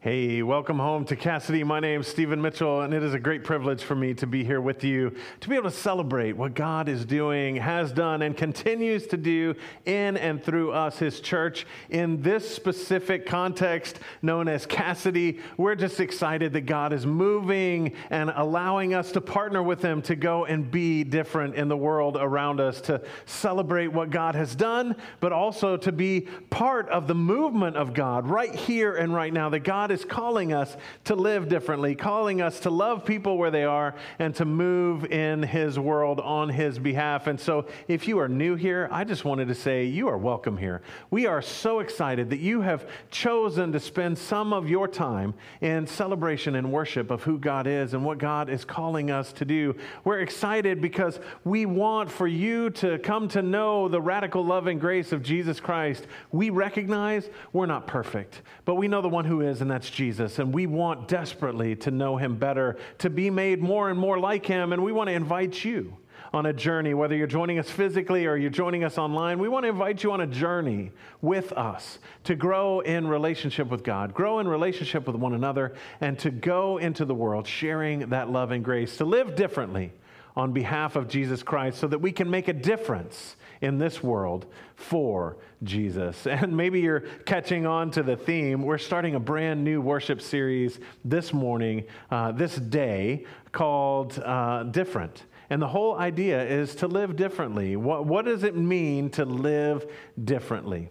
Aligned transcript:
Hey, 0.00 0.44
welcome 0.44 0.78
home 0.78 1.04
to 1.06 1.16
Cassidy. 1.16 1.64
My 1.64 1.80
name 1.80 2.02
is 2.02 2.06
Stephen 2.06 2.40
Mitchell, 2.40 2.82
and 2.82 2.94
it 2.94 3.02
is 3.02 3.14
a 3.14 3.18
great 3.18 3.42
privilege 3.42 3.82
for 3.82 3.96
me 3.96 4.14
to 4.14 4.28
be 4.28 4.44
here 4.44 4.60
with 4.60 4.84
you 4.84 5.16
to 5.40 5.48
be 5.48 5.56
able 5.56 5.68
to 5.68 5.76
celebrate 5.76 6.36
what 6.36 6.54
God 6.54 6.88
is 6.88 7.04
doing, 7.04 7.56
has 7.56 7.90
done, 7.90 8.22
and 8.22 8.36
continues 8.36 9.08
to 9.08 9.16
do 9.16 9.56
in 9.86 10.16
and 10.16 10.40
through 10.40 10.70
us, 10.70 11.00
His 11.00 11.20
church. 11.20 11.66
In 11.90 12.22
this 12.22 12.48
specific 12.48 13.26
context 13.26 13.98
known 14.22 14.46
as 14.46 14.66
Cassidy, 14.66 15.40
we're 15.56 15.74
just 15.74 15.98
excited 15.98 16.52
that 16.52 16.60
God 16.60 16.92
is 16.92 17.04
moving 17.04 17.92
and 18.10 18.32
allowing 18.36 18.94
us 18.94 19.10
to 19.10 19.20
partner 19.20 19.64
with 19.64 19.82
Him 19.82 20.00
to 20.02 20.14
go 20.14 20.44
and 20.44 20.70
be 20.70 21.02
different 21.02 21.56
in 21.56 21.66
the 21.66 21.76
world 21.76 22.16
around 22.16 22.60
us, 22.60 22.80
to 22.82 23.02
celebrate 23.26 23.88
what 23.88 24.10
God 24.10 24.36
has 24.36 24.54
done, 24.54 24.94
but 25.18 25.32
also 25.32 25.76
to 25.76 25.90
be 25.90 26.20
part 26.50 26.88
of 26.90 27.08
the 27.08 27.16
movement 27.16 27.76
of 27.76 27.94
God 27.94 28.28
right 28.28 28.54
here 28.54 28.94
and 28.94 29.12
right 29.12 29.32
now. 29.32 29.48
That 29.48 29.64
God 29.64 29.87
God 29.88 29.94
is 29.94 30.04
calling 30.04 30.52
us 30.52 30.76
to 31.04 31.14
live 31.14 31.48
differently, 31.48 31.94
calling 31.94 32.42
us 32.42 32.60
to 32.60 32.70
love 32.70 33.06
people 33.06 33.38
where 33.38 33.50
they 33.50 33.64
are 33.64 33.94
and 34.18 34.34
to 34.34 34.44
move 34.44 35.06
in 35.06 35.42
His 35.42 35.78
world 35.78 36.20
on 36.20 36.50
His 36.50 36.78
behalf. 36.78 37.26
And 37.26 37.40
so, 37.40 37.64
if 37.86 38.06
you 38.06 38.18
are 38.18 38.28
new 38.28 38.54
here, 38.54 38.86
I 38.92 39.04
just 39.04 39.24
wanted 39.24 39.48
to 39.48 39.54
say 39.54 39.86
you 39.86 40.08
are 40.08 40.18
welcome 40.18 40.58
here. 40.58 40.82
We 41.10 41.24
are 41.24 41.40
so 41.40 41.80
excited 41.80 42.28
that 42.28 42.40
you 42.40 42.60
have 42.60 42.86
chosen 43.10 43.72
to 43.72 43.80
spend 43.80 44.18
some 44.18 44.52
of 44.52 44.68
your 44.68 44.88
time 44.88 45.32
in 45.62 45.86
celebration 45.86 46.56
and 46.56 46.70
worship 46.70 47.10
of 47.10 47.22
who 47.22 47.38
God 47.38 47.66
is 47.66 47.94
and 47.94 48.04
what 48.04 48.18
God 48.18 48.50
is 48.50 48.66
calling 48.66 49.10
us 49.10 49.32
to 49.34 49.46
do. 49.46 49.74
We're 50.04 50.20
excited 50.20 50.82
because 50.82 51.18
we 51.44 51.64
want 51.64 52.10
for 52.10 52.26
you 52.26 52.68
to 52.70 52.98
come 52.98 53.26
to 53.28 53.40
know 53.40 53.88
the 53.88 54.02
radical 54.02 54.44
love 54.44 54.66
and 54.66 54.78
grace 54.78 55.12
of 55.12 55.22
Jesus 55.22 55.60
Christ. 55.60 56.06
We 56.30 56.50
recognize 56.50 57.30
we're 57.54 57.64
not 57.64 57.86
perfect, 57.86 58.42
but 58.66 58.74
we 58.74 58.86
know 58.86 59.00
the 59.00 59.08
one 59.08 59.24
who 59.24 59.40
is, 59.40 59.62
and 59.62 59.70
that's 59.70 59.77
that's 59.78 59.90
Jesus. 59.90 60.40
And 60.40 60.52
we 60.52 60.66
want 60.66 61.06
desperately 61.06 61.76
to 61.76 61.92
know 61.92 62.16
him 62.16 62.34
better, 62.34 62.78
to 62.98 63.08
be 63.08 63.30
made 63.30 63.62
more 63.62 63.90
and 63.90 63.98
more 63.98 64.18
like 64.18 64.44
him. 64.44 64.72
And 64.72 64.82
we 64.82 64.90
want 64.90 65.06
to 65.06 65.14
invite 65.14 65.64
you 65.64 65.96
on 66.32 66.46
a 66.46 66.52
journey, 66.52 66.94
whether 66.94 67.14
you're 67.14 67.28
joining 67.28 67.60
us 67.60 67.70
physically 67.70 68.26
or 68.26 68.36
you're 68.36 68.50
joining 68.50 68.82
us 68.82 68.98
online, 68.98 69.38
we 69.38 69.48
want 69.48 69.62
to 69.62 69.68
invite 69.68 70.02
you 70.02 70.10
on 70.10 70.20
a 70.20 70.26
journey 70.26 70.90
with 71.22 71.52
us 71.52 72.00
to 72.24 72.34
grow 72.34 72.80
in 72.80 73.06
relationship 73.06 73.68
with 73.68 73.84
God, 73.84 74.12
grow 74.14 74.40
in 74.40 74.48
relationship 74.48 75.06
with 75.06 75.14
one 75.14 75.32
another, 75.32 75.74
and 76.00 76.18
to 76.18 76.32
go 76.32 76.78
into 76.78 77.04
the 77.04 77.14
world 77.14 77.46
sharing 77.46 78.08
that 78.08 78.28
love 78.28 78.50
and 78.50 78.64
grace, 78.64 78.96
to 78.96 79.04
live 79.04 79.36
differently 79.36 79.92
on 80.38 80.52
behalf 80.52 80.94
of 80.94 81.08
Jesus 81.08 81.42
Christ 81.42 81.78
so 81.78 81.88
that 81.88 81.98
we 81.98 82.12
can 82.12 82.30
make 82.30 82.46
a 82.46 82.52
difference 82.52 83.34
in 83.60 83.76
this 83.76 84.04
world 84.04 84.46
for 84.76 85.36
Jesus. 85.64 86.26
And 86.26 86.56
maybe 86.56 86.80
you're 86.80 87.00
catching 87.26 87.66
on 87.66 87.90
to 87.90 88.04
the 88.04 88.16
theme. 88.16 88.62
We're 88.62 88.78
starting 88.78 89.16
a 89.16 89.20
brand 89.20 89.64
new 89.64 89.80
worship 89.80 90.22
series 90.22 90.78
this 91.04 91.32
morning, 91.32 91.84
uh, 92.12 92.30
this 92.30 92.54
day, 92.54 93.26
called 93.50 94.20
uh, 94.20 94.62
Different. 94.62 95.24
And 95.50 95.60
the 95.60 95.66
whole 95.66 95.96
idea 95.96 96.46
is 96.46 96.76
to 96.76 96.86
live 96.86 97.16
differently. 97.16 97.74
What, 97.74 98.06
what 98.06 98.24
does 98.24 98.44
it 98.44 98.54
mean 98.54 99.10
to 99.10 99.24
live 99.24 99.90
differently? 100.22 100.90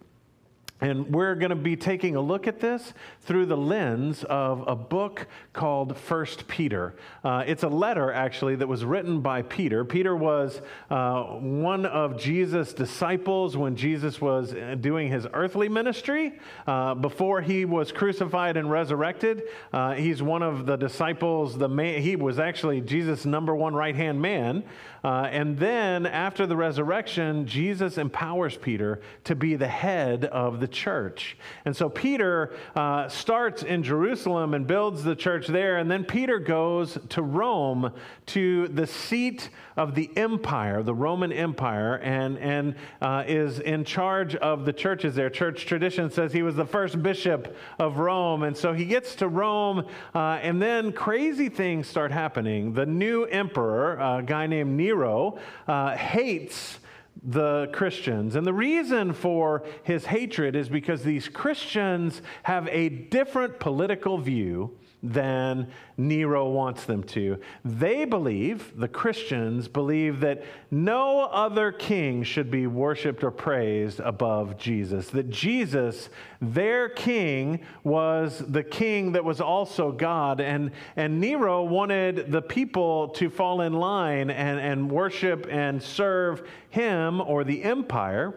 And 0.80 1.12
we're 1.12 1.34
going 1.34 1.50
to 1.50 1.56
be 1.56 1.76
taking 1.76 2.16
a 2.16 2.22
look 2.22 2.46
at 2.48 2.60
this 2.60 2.94
through 3.22 3.48
the 3.48 3.58
lens 3.58 4.24
of 4.26 4.64
a 4.68 4.76
book 4.76 5.26
called 5.52 5.98
First 5.98 6.48
Peter. 6.48 6.96
Uh, 7.24 7.44
it's 7.48 7.64
a 7.64 7.68
letter, 7.68 8.12
actually, 8.12 8.56
that 8.58 8.68
was 8.68 8.86
written 8.86 9.22
by 9.22 9.42
Peter. 9.42 9.84
Peter 9.84 10.16
was 10.16 10.62
uh, 10.92 11.24
one 11.24 11.88
of 11.88 12.20
Jesus' 12.20 12.74
disciples 12.74 13.58
when 13.58 13.76
Jesus 13.76 14.22
was 14.22 14.54
uh, 14.54 14.76
doing 14.80 15.10
his 15.10 15.26
earthly 15.34 15.68
ministry. 15.68 16.40
Uh, 16.68 16.94
before 16.94 17.42
he 17.42 17.66
was 17.66 17.92
crucified 17.92 18.56
and 18.56 18.70
resurrected, 18.70 19.44
uh, 19.74 19.94
he's 19.94 20.22
one 20.22 20.44
of 20.44 20.68
the 20.68 20.76
disciples. 20.76 21.58
The 21.58 21.70
man, 21.70 22.04
he 22.04 22.16
was 22.16 22.38
actually 22.38 22.82
Jesus' 22.82 23.26
number 23.26 23.56
one 23.56 23.74
right 23.74 23.96
hand 23.96 24.22
man. 24.22 24.64
Uh, 25.04 25.28
and 25.32 25.58
then 25.58 26.06
after 26.06 26.46
the 26.46 26.56
resurrection, 26.56 27.48
Jesus 27.48 27.98
empowers 27.98 28.58
Peter 28.58 29.00
to 29.24 29.36
be 29.36 29.56
the 29.56 29.68
head 29.68 30.26
of 30.26 30.60
the 30.60 30.67
the 30.68 30.74
church. 30.74 31.38
And 31.64 31.76
so 31.76 31.90
Peter 31.90 32.54
uh, 32.76 33.08
starts 33.08 33.64
in 33.64 33.84
Jerusalem 33.84 34.54
and 34.54 34.68
builds 34.68 35.04
the 35.04 35.16
church 35.16 35.48
there. 35.48 35.78
And 35.78 35.90
then 35.90 36.04
Peter 36.04 36.40
goes 36.40 36.98
to 37.10 37.22
Rome 37.22 37.94
to 38.28 38.68
the 38.68 38.86
seat 38.86 39.50
of 39.78 39.96
the 39.96 40.10
empire, 40.18 40.84
the 40.84 40.94
Roman 40.94 41.32
Empire, 41.32 42.00
and, 42.00 42.38
and 42.40 42.76
uh, 43.02 43.24
is 43.26 43.60
in 43.60 43.86
charge 43.86 44.36
of 44.36 44.66
the 44.66 44.74
churches 44.74 45.16
there. 45.16 45.30
Church 45.30 45.66
tradition 45.66 46.12
says 46.12 46.34
he 46.34 46.44
was 46.44 46.56
the 46.56 46.66
first 46.66 47.02
bishop 47.02 47.56
of 47.80 47.98
Rome. 47.98 48.44
And 48.44 48.58
so 48.58 48.74
he 48.74 48.86
gets 48.86 49.16
to 49.16 49.28
Rome, 49.30 49.86
uh, 50.14 50.40
and 50.42 50.62
then 50.62 50.92
crazy 50.92 51.48
things 51.48 51.88
start 51.88 52.12
happening. 52.12 52.74
The 52.74 52.86
new 52.86 53.24
emperor, 53.24 53.94
a 53.94 54.22
guy 54.22 54.48
named 54.48 54.76
Nero, 54.76 55.40
uh, 55.68 55.96
hates 55.96 56.80
the 57.24 57.70
Christians. 57.74 58.36
And 58.36 58.46
the 58.46 58.54
reason 58.54 59.14
for 59.14 59.64
his 59.84 60.06
hatred 60.06 60.56
is 60.56 60.70
because 60.70 61.04
these 61.04 61.28
Christians 61.28 62.22
have 62.44 62.68
a 62.70 62.90
different 62.90 63.60
political 63.60 64.18
view 64.18 64.78
than 65.04 65.68
Nero 65.96 66.50
wants 66.50 66.86
them 66.86 67.04
to. 67.04 67.40
They 67.64 68.06
believe, 68.06 68.78
the 68.78 68.88
Christians 68.88 69.68
believe, 69.68 70.22
that 70.22 70.44
no 70.72 71.22
other 71.26 71.72
king 71.72 72.24
should 72.24 72.50
be 72.50 72.66
worshiped 72.66 73.24
or 73.24 73.30
praised 73.30 74.00
above 74.00 74.58
Jesus. 74.58 75.10
That 75.10 75.30
Jesus, 75.30 76.10
their 76.42 76.90
king, 76.90 77.60
was 77.84 78.40
the 78.40 78.64
king 78.64 79.12
that 79.12 79.24
was 79.24 79.40
also 79.40 79.92
God. 79.92 80.42
And, 80.42 80.72
and 80.96 81.22
Nero 81.22 81.64
wanted 81.64 82.32
the 82.32 82.42
people 82.42 83.10
to 83.10 83.30
fall 83.30 83.62
in 83.62 83.74
line 83.74 84.32
and, 84.32 84.60
and 84.60 84.90
worship 84.92 85.48
and 85.50 85.82
serve 85.82 86.48
him 86.70 87.22
or 87.22 87.44
the 87.44 87.64
empire. 87.64 88.34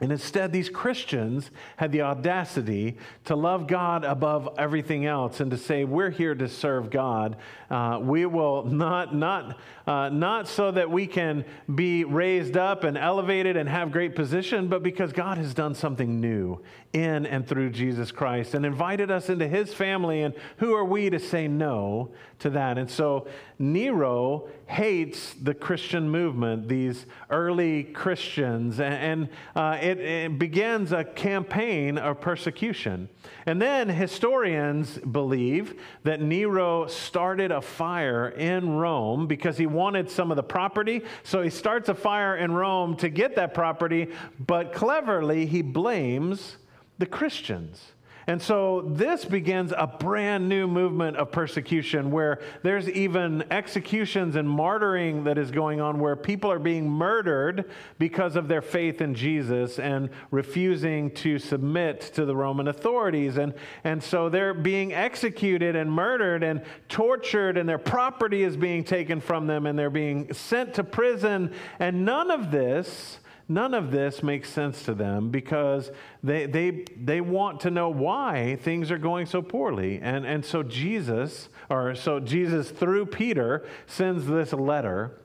And 0.00 0.10
instead, 0.10 0.52
these 0.52 0.68
Christians 0.68 1.52
had 1.76 1.92
the 1.92 2.02
audacity 2.02 2.96
to 3.26 3.36
love 3.36 3.68
God 3.68 4.04
above 4.04 4.48
everything 4.58 5.06
else 5.06 5.38
and 5.38 5.52
to 5.52 5.56
say, 5.56 5.84
We're 5.84 6.10
here 6.10 6.34
to 6.34 6.48
serve 6.48 6.90
God. 6.90 7.36
Uh, 7.70 8.00
we 8.02 8.26
will 8.26 8.64
not, 8.64 9.14
not, 9.14 9.56
uh, 9.86 10.08
not 10.08 10.48
so 10.48 10.72
that 10.72 10.90
we 10.90 11.06
can 11.06 11.44
be 11.72 12.02
raised 12.02 12.56
up 12.56 12.82
and 12.82 12.98
elevated 12.98 13.56
and 13.56 13.68
have 13.68 13.92
great 13.92 14.16
position, 14.16 14.66
but 14.66 14.82
because 14.82 15.12
God 15.12 15.38
has 15.38 15.54
done 15.54 15.76
something 15.76 16.20
new 16.20 16.60
in 16.92 17.26
and 17.26 17.46
through 17.46 17.70
Jesus 17.70 18.12
Christ 18.12 18.54
and 18.54 18.64
invited 18.64 19.10
us 19.10 19.28
into 19.28 19.46
his 19.46 19.74
family. 19.74 20.22
And 20.22 20.34
who 20.58 20.74
are 20.74 20.84
we 20.84 21.10
to 21.10 21.18
say 21.18 21.48
no 21.48 22.10
to 22.38 22.50
that? 22.50 22.78
And 22.78 22.90
so 22.90 23.26
Nero 23.58 24.48
hates 24.66 25.34
the 25.34 25.54
Christian 25.54 26.08
movement, 26.08 26.68
these 26.68 27.06
early 27.30 27.84
Christians, 27.84 28.80
and, 28.80 29.28
uh, 29.54 29.78
it, 29.84 30.00
it 30.00 30.38
begins 30.38 30.92
a 30.92 31.04
campaign 31.04 31.98
of 31.98 32.20
persecution. 32.20 33.08
And 33.44 33.60
then 33.60 33.88
historians 33.90 34.96
believe 34.98 35.78
that 36.04 36.22
Nero 36.22 36.86
started 36.86 37.50
a 37.50 37.60
fire 37.60 38.30
in 38.30 38.76
Rome 38.76 39.26
because 39.26 39.58
he 39.58 39.66
wanted 39.66 40.10
some 40.10 40.30
of 40.30 40.36
the 40.36 40.42
property. 40.42 41.02
So 41.22 41.42
he 41.42 41.50
starts 41.50 41.90
a 41.90 41.94
fire 41.94 42.36
in 42.36 42.52
Rome 42.52 42.96
to 42.96 43.10
get 43.10 43.36
that 43.36 43.52
property, 43.52 44.10
but 44.40 44.72
cleverly 44.72 45.44
he 45.44 45.60
blames 45.60 46.56
the 46.98 47.06
Christians. 47.06 47.93
And 48.26 48.40
so 48.40 48.82
this 48.82 49.24
begins 49.24 49.72
a 49.76 49.86
brand 49.86 50.48
new 50.48 50.66
movement 50.66 51.16
of 51.16 51.30
persecution 51.30 52.10
where 52.10 52.40
there's 52.62 52.88
even 52.88 53.44
executions 53.50 54.36
and 54.36 54.48
martyring 54.48 55.24
that 55.24 55.36
is 55.36 55.50
going 55.50 55.80
on 55.80 55.98
where 55.98 56.16
people 56.16 56.50
are 56.50 56.58
being 56.58 56.88
murdered 56.88 57.70
because 57.98 58.36
of 58.36 58.48
their 58.48 58.62
faith 58.62 59.00
in 59.00 59.14
Jesus 59.14 59.78
and 59.78 60.08
refusing 60.30 61.10
to 61.16 61.38
submit 61.38 62.00
to 62.14 62.24
the 62.24 62.34
Roman 62.34 62.68
authorities. 62.68 63.36
And, 63.36 63.54
and 63.84 64.02
so 64.02 64.28
they're 64.28 64.54
being 64.54 64.94
executed 64.94 65.76
and 65.76 65.90
murdered 65.92 66.42
and 66.42 66.62
tortured, 66.88 67.58
and 67.58 67.68
their 67.68 67.78
property 67.78 68.42
is 68.42 68.56
being 68.56 68.84
taken 68.84 69.20
from 69.20 69.46
them, 69.46 69.66
and 69.66 69.78
they're 69.78 69.90
being 69.90 70.32
sent 70.32 70.74
to 70.74 70.84
prison. 70.84 71.52
And 71.78 72.04
none 72.04 72.30
of 72.30 72.50
this 72.50 73.18
None 73.46 73.74
of 73.74 73.90
this 73.90 74.22
makes 74.22 74.48
sense 74.48 74.84
to 74.84 74.94
them 74.94 75.30
because 75.30 75.90
they, 76.22 76.46
they, 76.46 76.84
they 76.96 77.20
want 77.20 77.60
to 77.60 77.70
know 77.70 77.90
why 77.90 78.56
things 78.62 78.90
are 78.90 78.98
going 78.98 79.26
so 79.26 79.42
poorly. 79.42 80.00
And, 80.00 80.24
and 80.24 80.44
so 80.44 80.62
Jesus, 80.62 81.50
or 81.68 81.94
so 81.94 82.20
Jesus 82.20 82.70
through 82.70 83.06
Peter, 83.06 83.66
sends 83.86 84.26
this 84.26 84.54
letter 84.54 85.20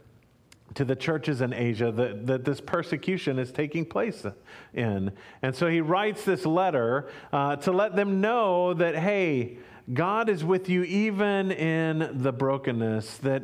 to 0.76 0.86
the 0.86 0.96
churches 0.96 1.42
in 1.42 1.54
Asia 1.54 1.92
that, 1.92 2.28
that 2.28 2.46
this 2.46 2.62
persecution 2.62 3.40
is 3.40 3.52
taking 3.52 3.86
place 3.86 4.26
in. 4.74 5.12
And 5.42 5.56
so 5.56 5.68
he 5.68 5.82
writes 5.82 6.26
this 6.26 6.46
letter 6.46 7.10
uh, 7.32 7.56
to 7.58 7.72
let 7.72 7.96
them 7.96 8.22
know 8.22 8.74
that, 8.74 8.96
hey, 8.96 9.58
God 9.92 10.30
is 10.30 10.44
with 10.44 10.70
you 10.70 10.84
even 10.84 11.52
in 11.52 12.22
the 12.22 12.32
brokenness, 12.32 13.18
that 13.20 13.44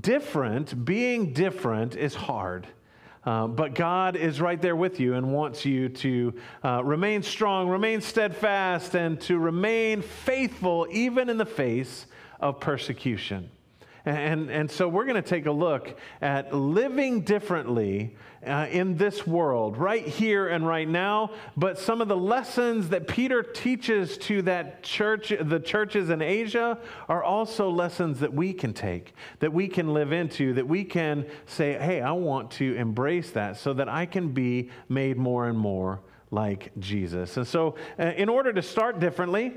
different, 0.00 0.84
being 0.84 1.32
different, 1.32 1.96
is 1.96 2.14
hard. 2.14 2.68
Uh, 3.24 3.46
but 3.46 3.74
God 3.74 4.16
is 4.16 4.40
right 4.40 4.60
there 4.60 4.76
with 4.76 4.98
you 4.98 5.14
and 5.14 5.32
wants 5.32 5.66
you 5.66 5.90
to 5.90 6.34
uh, 6.64 6.82
remain 6.82 7.22
strong, 7.22 7.68
remain 7.68 8.00
steadfast, 8.00 8.94
and 8.94 9.20
to 9.22 9.38
remain 9.38 10.00
faithful 10.00 10.86
even 10.90 11.28
in 11.28 11.36
the 11.36 11.44
face 11.44 12.06
of 12.40 12.60
persecution. 12.60 13.50
And, 14.04 14.50
and 14.50 14.70
so 14.70 14.88
we're 14.88 15.04
going 15.04 15.22
to 15.22 15.28
take 15.28 15.46
a 15.46 15.52
look 15.52 15.96
at 16.20 16.54
living 16.54 17.22
differently 17.22 18.16
uh, 18.46 18.66
in 18.70 18.96
this 18.96 19.26
world, 19.26 19.76
right 19.76 20.06
here 20.06 20.48
and 20.48 20.66
right 20.66 20.88
now. 20.88 21.30
But 21.56 21.78
some 21.78 22.00
of 22.00 22.08
the 22.08 22.16
lessons 22.16 22.88
that 22.88 23.06
Peter 23.06 23.42
teaches 23.42 24.16
to 24.18 24.42
that 24.42 24.82
church, 24.82 25.32
the 25.40 25.60
churches 25.60 26.08
in 26.08 26.22
Asia, 26.22 26.78
are 27.08 27.22
also 27.22 27.68
lessons 27.68 28.20
that 28.20 28.32
we 28.32 28.52
can 28.52 28.72
take, 28.72 29.14
that 29.40 29.52
we 29.52 29.68
can 29.68 29.92
live 29.92 30.12
into, 30.12 30.54
that 30.54 30.66
we 30.66 30.84
can 30.84 31.26
say, 31.46 31.74
hey, 31.74 32.00
I 32.00 32.12
want 32.12 32.50
to 32.52 32.74
embrace 32.76 33.30
that 33.32 33.58
so 33.58 33.74
that 33.74 33.88
I 33.88 34.06
can 34.06 34.28
be 34.32 34.70
made 34.88 35.18
more 35.18 35.48
and 35.48 35.58
more 35.58 36.00
like 36.30 36.70
Jesus. 36.78 37.36
And 37.36 37.46
so, 37.46 37.74
uh, 37.98 38.04
in 38.16 38.28
order 38.28 38.52
to 38.52 38.62
start 38.62 39.00
differently, 39.00 39.54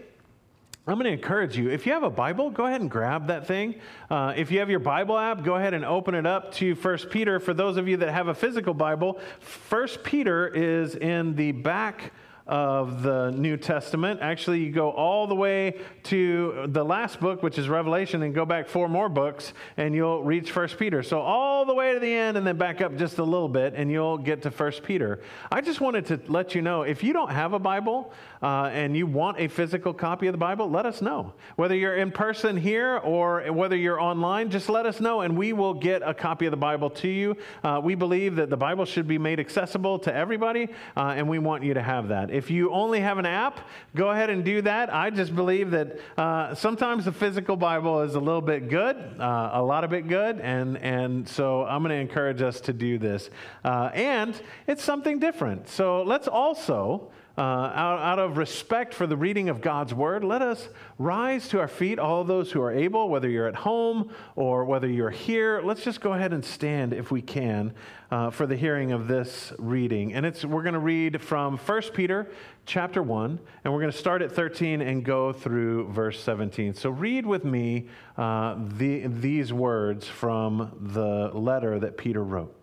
I'm 0.85 0.95
going 0.95 1.05
to 1.05 1.11
encourage 1.11 1.57
you. 1.57 1.69
If 1.69 1.85
you 1.85 1.93
have 1.93 2.03
a 2.03 2.09
Bible, 2.09 2.49
go 2.49 2.65
ahead 2.65 2.81
and 2.81 2.91
grab 2.91 3.27
that 3.27 3.47
thing. 3.47 3.75
Uh, 4.09 4.33
if 4.35 4.51
you 4.51 4.59
have 4.59 4.69
your 4.69 4.79
Bible 4.79 5.17
app, 5.17 5.41
go 5.41 5.55
ahead 5.55 5.73
and 5.73 5.85
open 5.85 6.13
it 6.13 6.25
up 6.25 6.51
to 6.55 6.75
First 6.75 7.09
Peter. 7.09 7.39
For 7.39 7.53
those 7.53 7.77
of 7.77 7.87
you 7.87 7.95
that 7.97 8.09
have 8.09 8.27
a 8.27 8.33
physical 8.33 8.73
Bible, 8.73 9.17
First 9.39 10.03
Peter 10.03 10.45
is 10.49 10.95
in 10.95 11.35
the 11.35 11.53
back 11.53 12.11
of 12.45 13.03
the 13.03 13.31
New 13.31 13.55
Testament. 13.55 14.19
Actually, 14.21 14.59
you 14.59 14.71
go 14.71 14.91
all 14.91 15.27
the 15.27 15.35
way 15.35 15.79
to 16.03 16.65
the 16.67 16.83
last 16.83 17.19
book, 17.19 17.41
which 17.41 17.57
is 17.57 17.69
Revelation, 17.69 18.23
and 18.23 18.35
go 18.35 18.45
back 18.45 18.67
four 18.67 18.89
more 18.89 19.07
books, 19.07 19.53
and 19.77 19.95
you'll 19.95 20.23
reach 20.23 20.51
First 20.51 20.77
Peter. 20.77 21.03
So 21.03 21.21
all 21.21 21.65
the 21.65 21.73
way 21.73 21.93
to 21.93 21.99
the 21.99 22.13
end, 22.13 22.37
and 22.37 22.45
then 22.45 22.57
back 22.57 22.81
up 22.81 22.97
just 22.97 23.17
a 23.19 23.23
little 23.23 23.47
bit, 23.47 23.73
and 23.75 23.89
you'll 23.89 24.17
get 24.17 24.41
to 24.41 24.51
First 24.51 24.83
Peter. 24.83 25.21
I 25.51 25.61
just 25.61 25.79
wanted 25.79 26.05
to 26.07 26.19
let 26.27 26.53
you 26.53 26.61
know 26.61 26.81
if 26.81 27.03
you 27.03 27.13
don't 27.13 27.31
have 27.31 27.53
a 27.53 27.59
Bible 27.59 28.13
uh, 28.41 28.69
and 28.73 28.97
you 28.97 29.07
want 29.07 29.39
a 29.39 29.47
physical 29.47 29.93
copy 29.93 30.27
of 30.27 30.33
the 30.33 30.37
Bible, 30.37 30.69
let 30.69 30.85
us 30.85 31.01
know. 31.01 31.33
Whether 31.55 31.75
you're 31.75 31.95
in 31.95 32.11
person 32.11 32.57
here 32.57 32.97
or 32.97 33.43
whether 33.53 33.77
you're 33.77 34.01
online, 34.01 34.49
just 34.49 34.67
let 34.67 34.85
us 34.85 34.99
know, 34.99 35.21
and 35.21 35.37
we 35.37 35.53
will 35.53 35.73
get 35.73 36.01
a 36.03 36.13
copy 36.13 36.45
of 36.45 36.51
the 36.51 36.57
Bible 36.57 36.89
to 36.89 37.07
you. 37.07 37.37
Uh, 37.63 37.79
we 37.81 37.95
believe 37.95 38.35
that 38.35 38.49
the 38.49 38.57
Bible 38.57 38.83
should 38.83 39.07
be 39.07 39.17
made 39.17 39.39
accessible 39.39 39.97
to 39.99 40.13
everybody, 40.13 40.67
uh, 40.97 41.13
and 41.15 41.29
we 41.29 41.39
want 41.39 41.63
you 41.63 41.73
to 41.73 41.81
have 41.81 42.09
that. 42.09 42.32
If 42.33 42.49
you 42.49 42.71
only 42.71 42.99
have 42.99 43.19
an 43.19 43.27
app, 43.27 43.59
go 43.95 44.09
ahead 44.09 44.31
and 44.31 44.43
do 44.43 44.63
that. 44.63 44.91
I 44.91 45.11
just 45.11 45.35
believe 45.35 45.69
that 45.71 45.99
uh, 46.17 46.55
sometimes 46.55 47.05
the 47.05 47.11
physical 47.11 47.55
Bible 47.55 48.01
is 48.01 48.15
a 48.15 48.19
little 48.19 48.41
bit 48.41 48.69
good, 48.69 48.97
uh, 49.19 49.51
a 49.53 49.61
lot 49.61 49.83
of 49.83 49.93
it 49.93 50.07
good, 50.07 50.39
and, 50.39 50.77
and 50.77 51.29
so 51.29 51.63
I'm 51.63 51.83
going 51.83 51.91
to 51.91 52.01
encourage 52.01 52.41
us 52.41 52.59
to 52.61 52.73
do 52.73 52.97
this. 52.97 53.29
Uh, 53.63 53.91
and 53.93 54.41
it's 54.65 54.83
something 54.83 55.19
different. 55.19 55.69
So 55.69 56.01
let's 56.01 56.27
also 56.27 57.11
uh, 57.35 57.41
out, 57.41 57.99
out, 57.99 58.19
of 58.19 58.37
respect 58.37 58.93
for 58.93 59.07
the 59.07 59.17
reading 59.17 59.49
of 59.49 59.59
God's 59.59 59.91
word, 59.91 60.23
let 60.23 60.43
us 60.43 60.69
rise 60.99 61.47
to 61.47 61.59
our 61.59 61.67
feet, 61.67 61.97
all 61.97 62.23
those 62.23 62.51
who 62.51 62.61
are 62.61 62.71
able, 62.71 63.09
whether 63.09 63.27
you're 63.27 63.47
at 63.47 63.55
home 63.55 64.13
or 64.35 64.65
whether 64.65 64.87
you're 64.87 65.09
here. 65.09 65.59
Let's 65.63 65.83
just 65.83 65.99
go 65.99 66.13
ahead 66.13 66.31
and 66.31 66.45
stand 66.45 66.93
if 66.93 67.09
we 67.09 67.23
can 67.23 67.73
uh, 68.11 68.29
for 68.29 68.45
the 68.45 68.55
hearing 68.55 68.91
of 68.91 69.07
this 69.07 69.51
reading. 69.57 70.13
And 70.13 70.27
it's, 70.27 70.45
we're 70.45 70.61
going 70.61 70.73
to 70.73 70.79
read 70.79 71.23
from 71.23 71.57
1 71.57 71.81
Peter 71.95 72.29
chapter 72.67 73.01
1, 73.01 73.39
and 73.63 73.73
we're 73.73 73.79
going 73.79 73.91
to 73.91 73.97
start 73.97 74.21
at 74.21 74.31
13 74.31 74.81
and 74.81 75.03
go 75.03 75.33
through 75.33 75.91
verse 75.91 76.21
17. 76.21 76.75
So 76.75 76.91
read 76.91 77.25
with 77.25 77.43
me 77.43 77.87
uh, 78.15 78.57
the, 78.77 79.07
these 79.07 79.51
words 79.51 80.07
from 80.07 80.71
the 80.79 81.31
letter 81.33 81.79
that 81.79 81.97
Peter 81.97 82.23
wrote. 82.23 82.55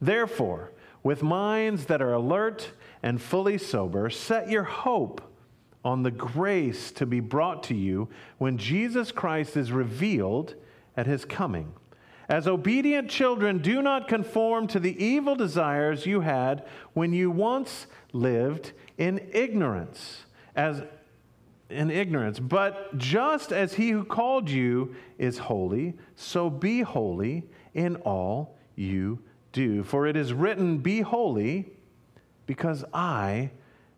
Therefore, 0.00 0.72
with 1.04 1.22
minds 1.22 1.86
that 1.86 2.02
are 2.02 2.14
alert, 2.14 2.72
and 3.02 3.20
fully 3.20 3.58
sober, 3.58 4.10
set 4.10 4.50
your 4.50 4.64
hope 4.64 5.20
on 5.84 6.02
the 6.02 6.10
grace 6.10 6.90
to 6.92 7.06
be 7.06 7.20
brought 7.20 7.62
to 7.64 7.74
you 7.74 8.08
when 8.38 8.58
Jesus 8.58 9.12
Christ 9.12 9.56
is 9.56 9.72
revealed 9.72 10.54
at 10.96 11.06
his 11.06 11.24
coming. 11.24 11.72
As 12.28 12.46
obedient 12.46 13.08
children, 13.08 13.58
do 13.58 13.80
not 13.80 14.06
conform 14.06 14.66
to 14.68 14.80
the 14.80 15.02
evil 15.02 15.34
desires 15.34 16.04
you 16.04 16.20
had 16.20 16.66
when 16.92 17.12
you 17.12 17.30
once 17.30 17.86
lived 18.12 18.72
in 18.98 19.30
ignorance. 19.32 20.24
As 20.54 20.82
in 21.70 21.90
ignorance, 21.90 22.38
but 22.38 22.96
just 22.96 23.52
as 23.52 23.74
he 23.74 23.90
who 23.90 24.02
called 24.02 24.48
you 24.48 24.94
is 25.18 25.38
holy, 25.38 25.94
so 26.16 26.48
be 26.48 26.80
holy 26.80 27.44
in 27.74 27.96
all 27.96 28.56
you 28.74 29.18
do. 29.52 29.82
For 29.82 30.06
it 30.06 30.16
is 30.16 30.32
written, 30.32 30.78
Be 30.78 31.00
holy 31.00 31.70
because 32.48 32.82
I 32.94 33.50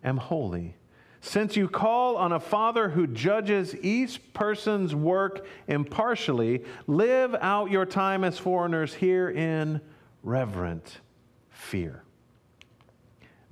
am 0.02 0.16
holy. 0.16 0.74
Since 1.20 1.56
you 1.56 1.68
call 1.68 2.16
on 2.16 2.32
a 2.32 2.40
Father 2.40 2.88
who 2.88 3.06
judges 3.06 3.76
each 3.76 4.20
person's 4.32 4.94
work 4.94 5.46
impartially, 5.68 6.64
live 6.86 7.36
out 7.40 7.70
your 7.70 7.86
time 7.86 8.24
as 8.24 8.38
foreigners 8.38 8.92
here 8.92 9.30
in 9.30 9.80
reverent 10.24 10.98
fear. 11.48 12.02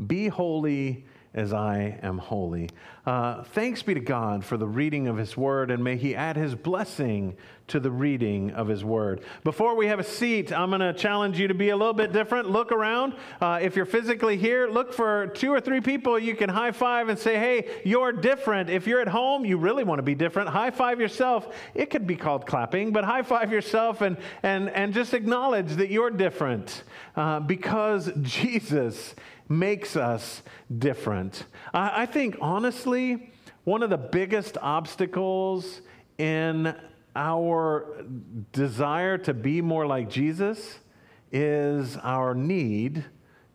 Be 0.04 0.28
holy 0.28 1.04
as 1.32 1.52
I 1.52 2.00
am 2.02 2.18
holy. 2.18 2.68
Uh, 3.06 3.44
thanks 3.44 3.82
be 3.82 3.94
to 3.94 4.00
God 4.00 4.44
for 4.44 4.56
the 4.56 4.66
reading 4.66 5.06
of 5.06 5.16
His 5.16 5.36
Word, 5.36 5.70
and 5.70 5.84
may 5.84 5.96
He 5.96 6.16
add 6.16 6.36
His 6.36 6.56
blessing 6.56 7.36
to 7.68 7.80
the 7.80 7.90
reading 7.90 8.50
of 8.52 8.68
His 8.68 8.84
Word. 8.84 9.22
Before 9.44 9.76
we 9.76 9.86
have 9.86 10.00
a 10.00 10.04
seat, 10.04 10.52
I'm 10.52 10.70
going 10.70 10.80
to 10.80 10.92
challenge 10.92 11.38
you 11.38 11.48
to 11.48 11.54
be 11.54 11.68
a 11.68 11.76
little 11.76 11.94
bit 11.94 12.12
different. 12.12 12.50
Look 12.50 12.72
around. 12.72 13.14
Uh, 13.40 13.58
if 13.62 13.76
you're 13.76 13.86
physically 13.86 14.36
here, 14.36 14.68
look 14.68 14.92
for 14.92 15.28
two 15.28 15.52
or 15.52 15.60
three 15.60 15.80
people 15.80 16.18
you 16.18 16.34
can 16.34 16.48
high 16.48 16.72
five 16.72 17.08
and 17.08 17.18
say, 17.18 17.36
hey, 17.36 17.82
you're 17.84 18.12
different. 18.12 18.70
If 18.70 18.86
you're 18.86 19.00
at 19.00 19.08
home, 19.08 19.44
you 19.44 19.58
really 19.58 19.84
want 19.84 19.98
to 19.98 20.02
be 20.02 20.14
different. 20.14 20.48
High 20.48 20.70
five 20.70 21.00
yourself. 21.00 21.54
It 21.74 21.90
could 21.90 22.06
be 22.06 22.16
called 22.16 22.46
clapping, 22.46 22.92
but 22.92 23.04
high 23.04 23.22
five 23.22 23.52
yourself 23.52 24.00
and, 24.00 24.16
and, 24.42 24.70
and 24.70 24.92
just 24.92 25.14
acknowledge 25.14 25.76
that 25.76 25.90
you're 25.90 26.10
different 26.10 26.84
uh, 27.16 27.40
because 27.40 28.10
Jesus 28.22 29.14
makes 29.48 29.96
us 29.96 30.42
different. 30.78 31.44
I, 31.72 32.02
I 32.02 32.06
think, 32.06 32.36
honestly, 32.40 33.30
one 33.64 33.82
of 33.82 33.90
the 33.90 33.98
biggest 33.98 34.56
obstacles 34.62 35.82
in 36.16 36.74
our 37.18 38.04
desire 38.52 39.18
to 39.18 39.34
be 39.34 39.60
more 39.60 39.86
like 39.88 40.08
Jesus 40.08 40.78
is 41.32 41.96
our 41.96 42.32
need 42.32 43.04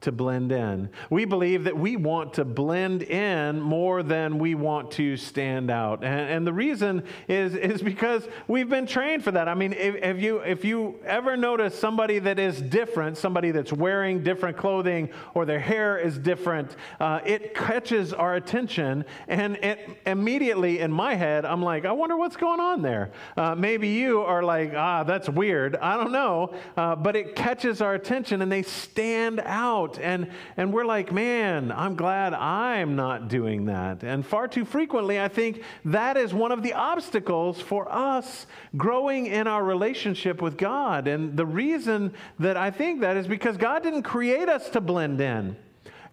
to 0.03 0.11
blend 0.11 0.51
in. 0.51 0.89
We 1.09 1.25
believe 1.25 1.63
that 1.65 1.77
we 1.77 1.95
want 1.95 2.33
to 2.35 2.45
blend 2.45 3.03
in 3.03 3.59
more 3.59 4.03
than 4.03 4.37
we 4.37 4.55
want 4.55 4.91
to 4.91 5.17
stand 5.17 5.71
out. 5.71 6.03
And, 6.03 6.29
and 6.29 6.47
the 6.47 6.53
reason 6.53 7.03
is, 7.27 7.55
is 7.55 7.81
because 7.81 8.27
we've 8.47 8.69
been 8.69 8.85
trained 8.85 9.23
for 9.23 9.31
that. 9.31 9.47
I 9.47 9.53
mean, 9.53 9.73
if, 9.73 9.95
if, 9.95 10.21
you, 10.21 10.39
if 10.39 10.65
you 10.65 10.99
ever 11.05 11.35
notice 11.37 11.77
somebody 11.77 12.19
that 12.19 12.39
is 12.39 12.61
different, 12.61 13.17
somebody 13.17 13.51
that's 13.51 13.73
wearing 13.73 14.23
different 14.23 14.57
clothing 14.57 15.09
or 15.33 15.45
their 15.45 15.59
hair 15.59 15.97
is 15.97 16.17
different, 16.17 16.75
uh, 16.99 17.19
it 17.25 17.55
catches 17.55 18.13
our 18.13 18.35
attention. 18.35 19.05
And 19.27 19.57
it, 19.57 19.79
immediately 20.05 20.79
in 20.79 20.91
my 20.91 21.15
head, 21.15 21.45
I'm 21.45 21.61
like, 21.61 21.85
I 21.85 21.91
wonder 21.91 22.17
what's 22.17 22.37
going 22.37 22.59
on 22.59 22.81
there. 22.81 23.11
Uh, 23.37 23.55
maybe 23.55 23.87
you 23.87 24.21
are 24.21 24.43
like, 24.43 24.73
ah, 24.75 25.03
that's 25.03 25.29
weird. 25.29 25.75
I 25.77 25.97
don't 25.97 26.11
know. 26.11 26.53
Uh, 26.75 26.95
but 26.95 27.15
it 27.15 27.35
catches 27.35 27.81
our 27.81 27.95
attention 27.95 28.41
and 28.41 28.51
they 28.51 28.63
stand 28.63 29.39
out 29.39 29.92
And, 29.99 30.29
and 30.57 30.73
we're 30.73 30.85
like, 30.85 31.11
man, 31.11 31.71
I'm 31.71 31.95
glad 31.95 32.33
I'm 32.33 32.95
not 32.95 33.27
doing 33.27 33.65
that. 33.65 34.03
And 34.03 34.25
far 34.25 34.47
too 34.47 34.65
frequently, 34.65 35.19
I 35.19 35.27
think 35.27 35.63
that 35.85 36.17
is 36.17 36.33
one 36.33 36.51
of 36.51 36.63
the 36.63 36.73
obstacles 36.73 37.59
for 37.59 37.91
us 37.91 38.47
growing 38.77 39.27
in 39.27 39.47
our 39.47 39.63
relationship 39.63 40.41
with 40.41 40.57
God. 40.57 41.07
And 41.07 41.35
the 41.37 41.45
reason 41.45 42.13
that 42.39 42.57
I 42.57 42.71
think 42.71 43.01
that 43.01 43.17
is 43.17 43.27
because 43.27 43.57
God 43.57 43.83
didn't 43.83 44.03
create 44.03 44.49
us 44.49 44.69
to 44.69 44.81
blend 44.81 45.21
in. 45.21 45.55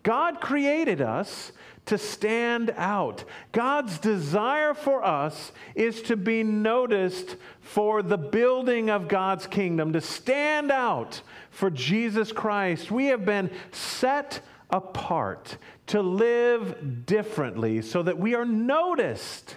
God 0.03 0.41
created 0.41 1.01
us 1.01 1.53
to 1.91 1.99
stand 1.99 2.73
out. 2.77 3.25
God's 3.51 3.99
desire 3.99 4.75
for 4.75 5.05
us 5.05 5.51
is 5.75 6.03
to 6.03 6.17
be 6.17 6.45
noticed 6.45 7.35
for 7.61 8.01
the 8.01 8.17
building 8.17 8.91
of 8.91 9.09
God's 9.09 9.49
kingdom, 9.49 9.93
to 9.95 10.01
stand 10.01 10.71
out 10.71 11.21
for 11.51 11.69
Jesus 11.69 12.31
Christ. 12.31 12.93
We 12.93 13.07
have 13.07 13.25
been 13.25 13.51
set 13.73 14.41
apart 14.71 15.57
to 15.89 16.01
live 16.01 17.07
differently 17.07 17.83
so 17.83 18.05
that 18.05 18.21
we 18.21 18.37
are 18.37 18.45
noticed 18.45 19.57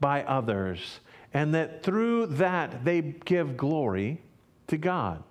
by 0.00 0.24
others 0.24 0.98
and 1.32 1.54
that 1.54 1.84
through 1.84 2.26
that 2.26 2.84
they 2.84 3.02
give 3.02 3.56
glory 3.56 4.20
to 4.66 4.76
God. 4.76 5.22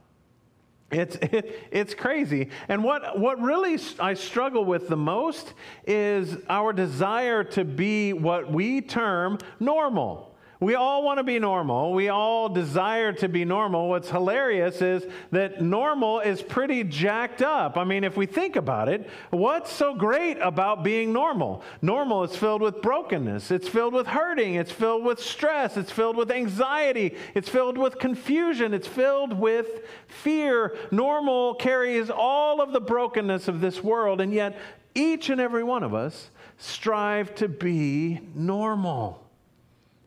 It's, 0.91 1.15
it, 1.17 1.67
it's 1.71 1.93
crazy. 1.93 2.49
And 2.67 2.83
what, 2.83 3.19
what 3.19 3.39
really 3.41 3.79
I 3.99 4.13
struggle 4.13 4.63
with 4.65 4.87
the 4.87 4.97
most 4.97 5.53
is 5.85 6.37
our 6.49 6.73
desire 6.73 7.43
to 7.43 7.65
be 7.65 8.13
what 8.13 8.51
we 8.51 8.81
term 8.81 9.39
normal. 9.59 10.35
We 10.59 10.73
all 10.73 11.03
want 11.03 11.19
to 11.19 11.23
be 11.23 11.37
normal. 11.37 11.93
We 11.93 12.09
all 12.09 12.49
desire 12.49 13.13
to 13.13 13.29
be 13.29 13.45
normal. 13.45 13.89
What's 13.89 14.09
hilarious 14.09 14.81
is 14.81 15.05
that 15.31 15.61
normal 15.61 16.19
is 16.21 16.41
pretty 16.41 16.83
jacked 16.83 17.43
up. 17.43 17.77
I 17.77 17.83
mean, 17.83 18.03
if 18.03 18.17
we 18.17 18.25
think 18.25 18.55
about 18.55 18.89
it, 18.89 19.07
what's 19.29 19.71
so 19.71 19.93
great 19.93 20.37
about 20.41 20.83
being 20.83 21.13
normal? 21.13 21.63
Normal 21.83 22.23
is 22.23 22.35
filled 22.35 22.63
with 22.63 22.81
brokenness, 22.81 23.51
it's 23.51 23.67
filled 23.67 23.93
with 23.93 24.07
hurting, 24.07 24.55
it's 24.55 24.71
filled 24.71 25.03
with 25.03 25.19
stress, 25.19 25.77
it's 25.77 25.91
filled 25.91 26.17
with 26.17 26.31
anxiety, 26.31 27.15
it's 27.35 27.49
filled 27.49 27.77
with 27.77 27.99
confusion, 27.99 28.73
it's 28.73 28.87
filled 28.87 29.33
with 29.33 29.81
fear. 30.07 30.75
Normal 30.89 31.53
carries 31.53 32.09
all 32.09 32.61
of 32.61 32.71
the 32.71 32.81
brokenness 32.81 33.47
of 33.47 33.61
this 33.61 33.83
world, 33.83 34.21
and 34.21 34.33
yet 34.33 34.57
each 34.95 35.29
and 35.29 35.39
every 35.39 35.63
one 35.63 35.83
of 35.83 35.93
us 35.93 36.31
strive 36.57 37.35
to 37.35 37.47
be 37.47 38.21
normal. 38.33 39.26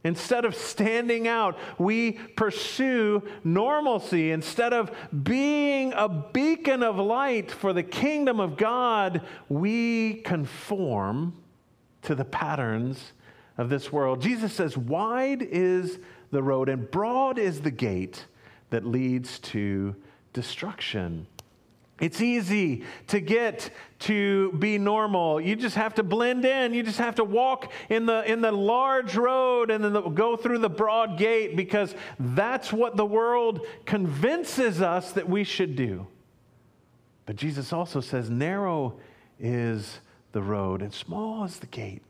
Instead 0.02 0.45
of 0.45 0.54
standing 0.54 1.28
out, 1.28 1.59
we 1.78 2.12
pursue 2.12 3.23
normalcy. 3.45 4.30
Instead 4.30 4.73
of 4.73 4.90
being 5.23 5.92
a 5.95 6.09
beacon 6.09 6.83
of 6.83 6.99
light 6.99 7.50
for 7.50 7.73
the 7.73 7.83
kingdom 7.83 8.40
of 8.40 8.57
God, 8.57 9.21
we 9.49 10.14
conform 10.25 11.35
to 12.02 12.14
the 12.14 12.25
patterns 12.25 13.12
of 13.59 13.69
this 13.69 13.92
world. 13.92 14.23
Jesus 14.23 14.54
says, 14.54 14.76
Wide 14.76 15.42
is 15.42 15.99
the 16.30 16.42
road 16.42 16.71
and 16.71 16.90
broad 16.90 17.38
is 17.38 17.61
the 17.61 17.71
gate 17.71 18.25
that 18.71 18.87
leads 18.87 19.38
to 19.40 19.95
destruction. 20.33 21.26
It's 22.00 22.21
easy 22.21 22.85
to 23.09 23.21
get 23.21 23.71
to 24.00 24.52
be 24.52 24.78
normal. 24.78 25.40
You 25.40 25.54
just 25.54 25.76
have 25.76 25.95
to 25.97 26.02
blend 26.02 26.45
in. 26.45 26.73
You 26.73 26.83
just 26.83 26.99
have 26.99 27.16
to 27.16 27.25
walk 27.25 27.71
in 27.90 28.07
the, 28.07 28.30
in 28.30 28.40
the 28.40 28.50
large 28.50 29.16
road 29.16 29.71
and 29.71 29.85
then 29.85 29.92
the, 29.92 30.00
go 30.00 30.37
through 30.37 30.59
the 30.59 30.71
broad 30.71 31.19
gate 31.19 31.57
because 31.57 31.95
that's 32.19 32.73
what 32.73 32.97
the 32.97 33.04
world 33.04 33.66
convinces 33.85 34.80
us 34.80 35.12
that 35.12 35.28
we 35.28 35.45
should 35.45 35.76
do. 35.76 36.07
But 37.26 37.37
Jesus 37.37 37.73
also 37.73 38.00
says, 38.00 38.30
narrow 38.30 38.99
is 39.38 40.00
the 40.33 40.42
road 40.42 40.83
and 40.83 40.92
small 40.92 41.45
is 41.45 41.59
the 41.59 41.66
gate 41.66 42.02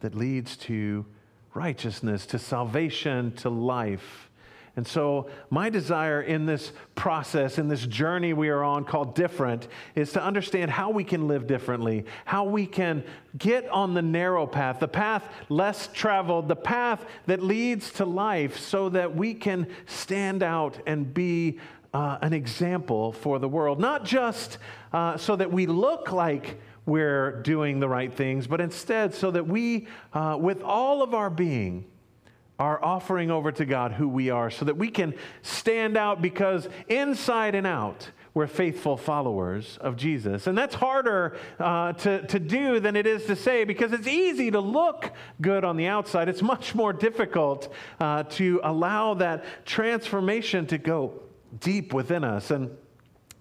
that 0.00 0.14
leads 0.14 0.56
to 0.56 1.04
righteousness, 1.52 2.26
to 2.26 2.38
salvation, 2.38 3.32
to 3.32 3.50
life. 3.50 4.29
And 4.80 4.88
so, 4.88 5.26
my 5.50 5.68
desire 5.68 6.22
in 6.22 6.46
this 6.46 6.72
process, 6.94 7.58
in 7.58 7.68
this 7.68 7.86
journey 7.86 8.32
we 8.32 8.48
are 8.48 8.64
on 8.64 8.86
called 8.86 9.14
different, 9.14 9.68
is 9.94 10.10
to 10.12 10.22
understand 10.22 10.70
how 10.70 10.88
we 10.88 11.04
can 11.04 11.28
live 11.28 11.46
differently, 11.46 12.06
how 12.24 12.44
we 12.44 12.64
can 12.64 13.04
get 13.36 13.68
on 13.68 13.92
the 13.92 14.00
narrow 14.00 14.46
path, 14.46 14.80
the 14.80 14.88
path 14.88 15.28
less 15.50 15.90
traveled, 15.92 16.48
the 16.48 16.56
path 16.56 17.04
that 17.26 17.42
leads 17.42 17.92
to 17.92 18.06
life, 18.06 18.58
so 18.58 18.88
that 18.88 19.14
we 19.14 19.34
can 19.34 19.66
stand 19.84 20.42
out 20.42 20.80
and 20.86 21.12
be 21.12 21.58
uh, 21.92 22.16
an 22.22 22.32
example 22.32 23.12
for 23.12 23.38
the 23.38 23.48
world. 23.50 23.80
Not 23.80 24.06
just 24.06 24.56
uh, 24.94 25.18
so 25.18 25.36
that 25.36 25.52
we 25.52 25.66
look 25.66 26.10
like 26.10 26.58
we're 26.86 27.42
doing 27.42 27.80
the 27.80 27.88
right 27.90 28.14
things, 28.14 28.46
but 28.46 28.62
instead 28.62 29.12
so 29.12 29.30
that 29.30 29.46
we, 29.46 29.88
uh, 30.14 30.38
with 30.40 30.62
all 30.62 31.02
of 31.02 31.12
our 31.12 31.28
being, 31.28 31.84
are 32.60 32.82
offering 32.84 33.30
over 33.30 33.50
to 33.50 33.64
God 33.64 33.92
who 33.92 34.06
we 34.06 34.28
are 34.28 34.50
so 34.50 34.66
that 34.66 34.76
we 34.76 34.90
can 34.90 35.14
stand 35.40 35.96
out 35.96 36.20
because 36.20 36.68
inside 36.88 37.54
and 37.54 37.66
out, 37.66 38.10
we're 38.34 38.46
faithful 38.46 38.96
followers 38.96 39.78
of 39.80 39.96
Jesus. 39.96 40.46
And 40.46 40.56
that's 40.56 40.74
harder 40.74 41.36
uh, 41.58 41.94
to, 41.94 42.24
to 42.26 42.38
do 42.38 42.78
than 42.78 42.94
it 42.94 43.06
is 43.06 43.24
to 43.24 43.34
say 43.34 43.64
because 43.64 43.92
it's 43.92 44.06
easy 44.06 44.50
to 44.50 44.60
look 44.60 45.10
good 45.40 45.64
on 45.64 45.76
the 45.76 45.86
outside. 45.86 46.28
It's 46.28 46.42
much 46.42 46.74
more 46.74 46.92
difficult 46.92 47.72
uh, 47.98 48.24
to 48.24 48.60
allow 48.62 49.14
that 49.14 49.44
transformation 49.64 50.66
to 50.66 50.78
go 50.78 51.22
deep 51.58 51.92
within 51.94 52.22
us. 52.22 52.50
And 52.50 52.76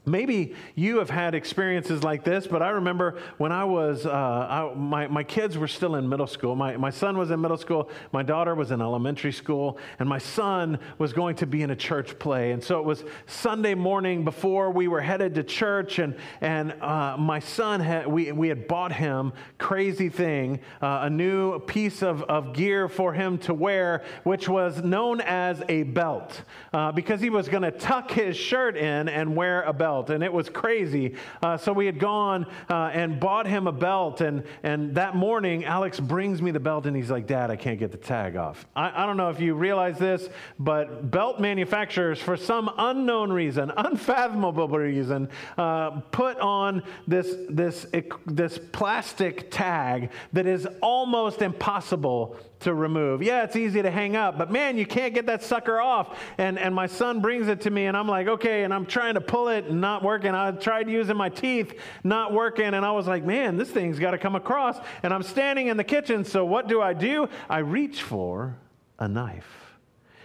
Maybe 0.10 0.56
you 0.76 0.98
have 0.98 1.10
had 1.10 1.36
experiences 1.36 2.04
like 2.04 2.24
this, 2.24 2.48
but 2.48 2.62
I 2.64 2.70
remember 2.70 3.20
when 3.38 3.52
I 3.52 3.64
was, 3.64 4.06
uh, 4.06 4.10
I, 4.12 4.74
my, 4.76 5.08
my 5.08 5.24
kids 5.24 5.58
were 5.58 5.68
still 5.68 5.96
in 5.96 6.10
middle 6.10 6.28
school. 6.28 6.56
My, 6.56 6.76
my 6.78 6.90
son 6.90 7.18
was 7.18 7.30
in 7.32 7.40
middle 7.40 7.58
school, 7.58 7.90
my 8.12 8.24
daughter 8.24 8.56
was 8.56 8.72
in 8.72 8.82
elementary 8.82 9.32
school, 9.32 9.78
and 10.00 10.10
my 10.10 10.18
son 10.18 10.80
was 10.98 11.14
going 11.14 11.36
to 11.38 11.46
be 11.46 11.62
in 11.62 11.70
a 11.70 11.76
church 11.76 12.18
play. 12.18 12.52
And 12.52 12.64
so 12.64 12.80
it 12.80 12.86
was 12.86 13.04
Sunday 13.28 13.76
morning 13.76 14.24
before 14.24 14.72
we 14.72 14.88
were 14.88 15.02
headed 15.02 15.36
to 15.36 15.44
church, 15.44 16.00
and, 16.00 16.16
and 16.42 16.74
uh, 16.82 17.16
my 17.18 17.40
son, 17.40 17.80
had, 17.80 18.08
we, 18.08 18.32
we 18.32 18.50
had 18.50 18.68
bought 18.68 18.92
him 18.92 19.32
crazy 19.60 20.10
thing, 20.10 20.60
uh, 20.82 21.02
a 21.04 21.10
new 21.10 21.60
piece 21.60 22.02
of, 22.02 22.24
of 22.24 22.54
gear 22.54 22.90
for 22.90 23.14
him 23.14 23.38
to 23.38 23.54
wear, 23.54 24.04
which 24.24 24.50
was 24.50 24.82
known 24.82 25.22
as 25.22 25.62
a 25.70 25.84
belt, 25.84 26.42
uh, 26.74 26.92
because 26.92 27.22
he 27.22 27.30
was 27.30 27.48
going 27.48 27.64
to 27.64 27.72
tuck 27.72 28.10
his 28.10 28.36
shirt 28.36 28.76
in 28.76 29.08
and 29.08 29.36
wear 29.36 29.62
a 29.64 29.74
belt 29.74 29.99
belt, 30.00 30.10
and 30.10 30.24
it 30.24 30.32
was 30.32 30.50
crazy. 30.50 31.16
Uh, 31.42 31.58
so 31.58 31.74
we 31.74 31.86
had 31.86 32.00
gone 32.00 32.46
uh, 32.70 32.90
and 32.94 33.20
bought 33.20 33.46
him 33.46 33.68
a 33.68 33.72
belt, 33.72 34.22
and, 34.22 34.44
and 34.64 34.96
that 34.96 35.16
morning, 35.16 35.66
Alex 35.66 36.00
brings 36.00 36.42
me 36.42 36.52
the 36.52 36.60
belt, 36.60 36.86
and 36.86 36.96
he's 36.96 37.12
like, 37.12 37.28
Dad, 37.28 37.52
I 37.52 37.56
can't 37.56 37.80
get 37.80 37.92
the 37.92 37.98
tag 37.98 38.36
off. 38.36 38.66
I, 38.76 39.04
I 39.04 39.06
don't 39.06 39.18
know 39.18 39.30
if 39.30 39.40
you 39.40 39.56
realize 39.56 39.98
this, 39.98 40.30
but 40.58 41.12
belt 41.12 41.40
manufacturers, 41.40 42.20
for 42.20 42.38
some 42.38 42.72
unknown 42.78 43.32
reason, 43.32 43.72
unfathomable 43.78 44.70
reason, 44.70 45.30
uh, 45.58 46.02
put 46.12 46.40
on 46.40 46.84
this, 47.08 47.36
this, 47.50 47.86
this 48.26 48.60
plastic 48.72 49.52
tag 49.52 50.12
that 50.34 50.48
is 50.48 50.68
almost 50.82 51.42
impossible 51.42 52.38
to 52.62 52.74
remove. 52.74 53.24
Yeah, 53.24 53.44
it's 53.44 53.56
easy 53.56 53.82
to 53.82 53.92
hang 53.92 54.16
up, 54.16 54.38
but 54.38 54.52
man, 54.52 54.78
you 54.78 54.86
can't 54.86 55.14
get 55.14 55.26
that 55.28 55.44
sucker 55.44 55.80
off. 55.80 56.20
And, 56.38 56.60
and 56.60 56.76
my 56.76 56.88
son 56.88 57.22
brings 57.22 57.48
it 57.48 57.62
to 57.62 57.70
me, 57.70 57.86
and 57.86 57.96
I'm 57.96 58.08
like, 58.08 58.28
okay, 58.28 58.64
and 58.64 58.74
I'm 58.74 58.86
trying 58.86 59.14
to 59.14 59.22
pull 59.22 59.48
it 59.50 59.66
and 59.66 59.80
not 59.80 60.04
working. 60.04 60.34
I 60.36 60.52
tried 60.52 60.90
using 60.90 61.16
my 61.16 61.30
teeth, 61.30 61.74
not 62.04 62.34
working, 62.34 62.74
and 62.74 62.86
I 62.86 62.92
was 62.92 63.08
like, 63.08 63.24
man, 63.24 63.58
this 63.58 63.70
thing's 63.70 64.00
got 64.00 64.12
to 64.12 64.18
come 64.18 64.36
across. 64.36 64.78
And 65.04 65.14
I'm 65.14 65.24
standing 65.24 65.68
in 65.68 65.78
the 65.78 65.84
kitchen, 65.84 66.26
so 66.26 66.46
what 66.46 66.68
do 66.68 66.82
I 66.82 66.94
do? 66.94 67.30
I 67.50 67.60
reach 67.60 68.02
for 68.02 68.58
a 68.98 69.08
knife. 69.08 69.59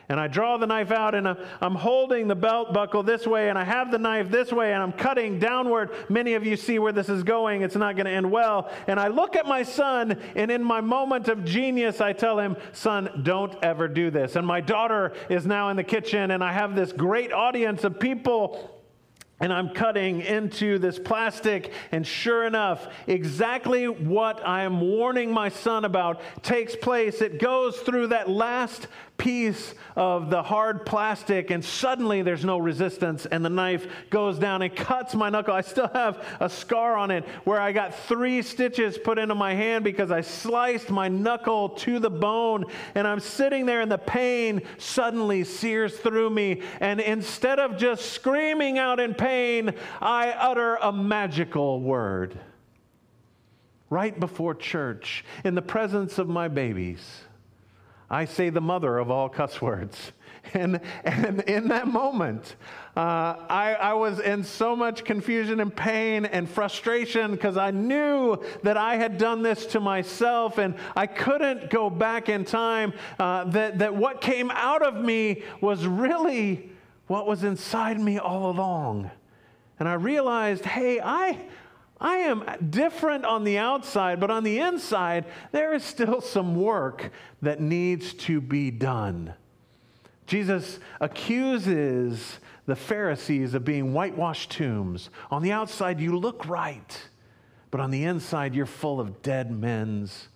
And 0.08 0.20
I 0.20 0.26
draw 0.28 0.58
the 0.58 0.66
knife 0.66 0.90
out 0.90 1.14
and 1.14 1.26
uh, 1.26 1.34
I'm 1.60 1.74
holding 1.74 2.28
the 2.28 2.34
belt 2.34 2.74
buckle 2.74 3.02
this 3.02 3.26
way 3.26 3.48
and 3.48 3.58
I 3.58 3.64
have 3.64 3.90
the 3.90 3.98
knife 3.98 4.30
this 4.30 4.52
way 4.52 4.72
and 4.72 4.82
I'm 4.82 4.92
cutting 4.92 5.38
downward. 5.38 5.90
Many 6.10 6.34
of 6.34 6.44
you 6.44 6.56
see 6.56 6.78
where 6.78 6.92
this 6.92 7.08
is 7.08 7.22
going. 7.22 7.62
It's 7.62 7.76
not 7.76 7.96
going 7.96 8.06
to 8.06 8.12
end 8.12 8.30
well. 8.30 8.70
And 8.86 9.00
I 9.00 9.08
look 9.08 9.34
at 9.34 9.46
my 9.46 9.62
son 9.62 10.20
and 10.34 10.50
in 10.50 10.62
my 10.62 10.80
moment 10.80 11.28
of 11.28 11.44
genius, 11.44 12.00
I 12.00 12.12
tell 12.12 12.38
him, 12.38 12.56
son, 12.72 13.22
don't 13.22 13.54
ever 13.62 13.88
do 13.88 14.10
this. 14.10 14.36
And 14.36 14.46
my 14.46 14.60
daughter 14.60 15.14
is 15.30 15.46
now 15.46 15.70
in 15.70 15.76
the 15.76 15.84
kitchen 15.84 16.30
and 16.32 16.44
I 16.44 16.52
have 16.52 16.74
this 16.74 16.92
great 16.92 17.32
audience 17.32 17.84
of 17.84 17.98
people 17.98 18.70
and 19.40 19.52
I'm 19.52 19.70
cutting 19.70 20.20
into 20.20 20.78
this 20.78 20.98
plastic, 20.98 21.72
and 21.90 22.06
sure 22.06 22.46
enough, 22.46 22.86
exactly 23.06 23.88
what 23.88 24.46
I 24.46 24.62
am 24.62 24.80
warning 24.80 25.32
my 25.32 25.48
son 25.48 25.84
about 25.84 26.22
takes 26.42 26.76
place. 26.76 27.20
It 27.20 27.40
goes 27.40 27.76
through 27.78 28.08
that 28.08 28.30
last 28.30 28.86
piece 29.16 29.74
of 29.96 30.28
the 30.28 30.42
hard 30.42 30.84
plastic, 30.84 31.50
and 31.50 31.64
suddenly 31.64 32.22
there's 32.22 32.44
no 32.44 32.58
resistance, 32.58 33.26
and 33.26 33.44
the 33.44 33.50
knife 33.50 33.86
goes 34.10 34.38
down 34.38 34.60
and 34.60 34.74
cuts 34.74 35.14
my 35.14 35.30
knuckle. 35.30 35.54
I 35.54 35.60
still 35.60 35.88
have 35.94 36.24
a 36.40 36.50
scar 36.50 36.96
on 36.96 37.10
it 37.10 37.24
where 37.44 37.60
I 37.60 37.72
got 37.72 37.94
three 37.94 38.42
stitches 38.42 38.98
put 38.98 39.18
into 39.18 39.34
my 39.34 39.54
hand 39.54 39.84
because 39.84 40.10
I 40.10 40.20
sliced 40.20 40.90
my 40.90 41.08
knuckle 41.08 41.70
to 41.70 41.98
the 41.98 42.10
bone, 42.10 42.64
and 42.94 43.06
I'm 43.06 43.20
sitting 43.20 43.66
there, 43.66 43.80
and 43.80 43.90
the 43.90 43.98
pain 43.98 44.62
suddenly 44.78 45.44
sears 45.44 45.96
through 45.96 46.30
me. 46.30 46.62
And 46.80 47.00
instead 47.00 47.58
of 47.58 47.76
just 47.76 48.12
screaming 48.12 48.78
out 48.78 48.98
in 49.00 49.14
pain, 49.14 49.74
I 50.00 50.30
utter 50.30 50.76
a 50.76 50.92
magical 50.92 51.80
word 51.80 52.38
right 53.90 54.18
before 54.18 54.54
church 54.54 55.24
in 55.44 55.54
the 55.54 55.62
presence 55.62 56.18
of 56.18 56.28
my 56.28 56.48
babies. 56.48 57.23
I 58.10 58.24
say 58.24 58.50
the 58.50 58.60
mother 58.60 58.98
of 58.98 59.10
all 59.10 59.28
cuss 59.28 59.60
words. 59.60 60.12
And, 60.52 60.80
and 61.04 61.40
in 61.40 61.68
that 61.68 61.88
moment, 61.88 62.54
uh, 62.96 63.00
I, 63.48 63.76
I 63.80 63.94
was 63.94 64.20
in 64.20 64.44
so 64.44 64.76
much 64.76 65.02
confusion 65.02 65.58
and 65.58 65.74
pain 65.74 66.26
and 66.26 66.48
frustration 66.48 67.32
because 67.32 67.56
I 67.56 67.70
knew 67.70 68.40
that 68.62 68.76
I 68.76 68.96
had 68.96 69.16
done 69.16 69.42
this 69.42 69.64
to 69.66 69.80
myself 69.80 70.58
and 70.58 70.74
I 70.94 71.06
couldn't 71.06 71.70
go 71.70 71.88
back 71.88 72.28
in 72.28 72.44
time. 72.44 72.92
Uh, 73.18 73.44
that, 73.44 73.78
that 73.78 73.96
what 73.96 74.20
came 74.20 74.50
out 74.50 74.82
of 74.82 75.02
me 75.02 75.42
was 75.62 75.86
really 75.86 76.70
what 77.06 77.26
was 77.26 77.42
inside 77.42 77.98
me 77.98 78.18
all 78.18 78.50
along. 78.50 79.10
And 79.80 79.88
I 79.88 79.94
realized, 79.94 80.64
hey, 80.64 81.00
I, 81.00 81.38
I 82.04 82.16
am 82.16 82.44
different 82.68 83.24
on 83.24 83.44
the 83.44 83.56
outside, 83.56 84.20
but 84.20 84.30
on 84.30 84.44
the 84.44 84.58
inside, 84.58 85.24
there 85.52 85.72
is 85.72 85.82
still 85.82 86.20
some 86.20 86.54
work 86.54 87.10
that 87.40 87.62
needs 87.62 88.12
to 88.14 88.42
be 88.42 88.70
done. 88.70 89.32
Jesus 90.26 90.80
accuses 91.00 92.40
the 92.66 92.76
Pharisees 92.76 93.54
of 93.54 93.64
being 93.64 93.94
whitewashed 93.94 94.50
tombs. 94.50 95.08
On 95.30 95.42
the 95.42 95.52
outside, 95.52 95.98
you 95.98 96.18
look 96.18 96.46
right, 96.46 97.08
but 97.70 97.80
on 97.80 97.90
the 97.90 98.04
inside, 98.04 98.54
you're 98.54 98.66
full 98.66 99.00
of 99.00 99.22
dead 99.22 99.50
men's 99.50 100.28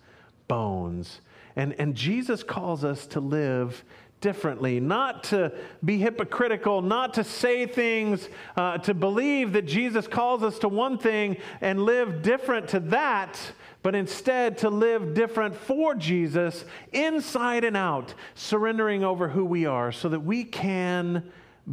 bones. 0.47 1.21
And, 1.55 1.75
and 1.77 1.93
Jesus 1.93 2.41
calls 2.41 2.83
us 2.83 3.05
to 3.07 3.19
live 3.19 3.83
differently, 4.21 4.79
not 4.79 5.23
to 5.25 5.51
be 5.83 5.97
hypocritical, 5.97 6.81
not 6.81 7.13
to 7.13 7.23
say 7.23 7.65
things, 7.65 8.27
uh, 8.55 8.77
to 8.79 8.93
believe 8.93 9.53
that 9.53 9.65
Jesus 9.65 10.07
calls 10.07 10.43
us 10.43 10.59
to 10.59 10.67
one 10.67 10.97
thing 10.97 11.37
and 11.61 11.83
live 11.83 12.21
different 12.21 12.67
to 12.69 12.79
that, 12.81 13.39
but 13.81 13.95
instead 13.95 14.57
to 14.59 14.69
live 14.69 15.13
different 15.13 15.55
for 15.55 15.95
Jesus 15.95 16.65
inside 16.91 17.63
and 17.63 17.77
out, 17.77 18.13
surrendering 18.35 19.03
over 19.03 19.29
who 19.29 19.45
we 19.45 19.65
are 19.65 19.91
so 19.91 20.09
that 20.09 20.19
we 20.19 20.43
can 20.43 21.31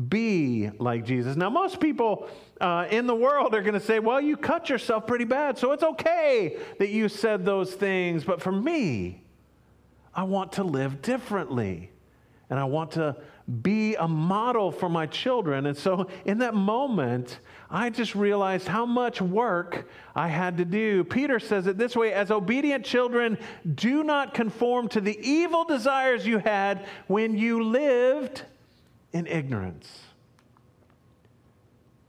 be 0.08 0.70
like 0.78 1.04
Jesus. 1.04 1.36
Now, 1.36 1.50
most 1.50 1.80
people 1.80 2.28
uh, 2.60 2.86
in 2.90 3.06
the 3.06 3.14
world 3.14 3.54
are 3.54 3.62
going 3.62 3.74
to 3.74 3.80
say, 3.80 3.98
well, 3.98 4.20
you 4.20 4.36
cut 4.36 4.68
yourself 4.68 5.06
pretty 5.06 5.24
bad, 5.24 5.58
so 5.58 5.72
it's 5.72 5.82
okay 5.82 6.58
that 6.78 6.90
you 6.90 7.08
said 7.08 7.44
those 7.44 7.72
things. 7.72 8.22
But 8.22 8.40
for 8.42 8.52
me, 8.52 9.22
I 10.14 10.24
want 10.24 10.52
to 10.52 10.64
live 10.64 11.02
differently 11.02 11.90
and 12.48 12.58
I 12.58 12.64
want 12.64 12.92
to 12.92 13.16
be 13.62 13.94
a 13.96 14.06
model 14.06 14.70
for 14.70 14.88
my 14.88 15.06
children. 15.06 15.66
And 15.66 15.76
so 15.76 16.08
in 16.24 16.38
that 16.38 16.54
moment, 16.54 17.40
I 17.70 17.90
just 17.90 18.14
realized 18.14 18.68
how 18.68 18.86
much 18.86 19.20
work 19.20 19.88
I 20.14 20.28
had 20.28 20.56
to 20.58 20.64
do. 20.64 21.04
Peter 21.04 21.38
says 21.40 21.66
it 21.66 21.78
this 21.78 21.96
way 21.96 22.12
As 22.12 22.30
obedient 22.30 22.84
children, 22.84 23.38
do 23.74 24.04
not 24.04 24.34
conform 24.34 24.88
to 24.88 25.00
the 25.00 25.18
evil 25.20 25.64
desires 25.64 26.26
you 26.26 26.38
had 26.38 26.86
when 27.06 27.36
you 27.36 27.64
lived 27.64 28.42
in 29.12 29.26
ignorance. 29.26 30.02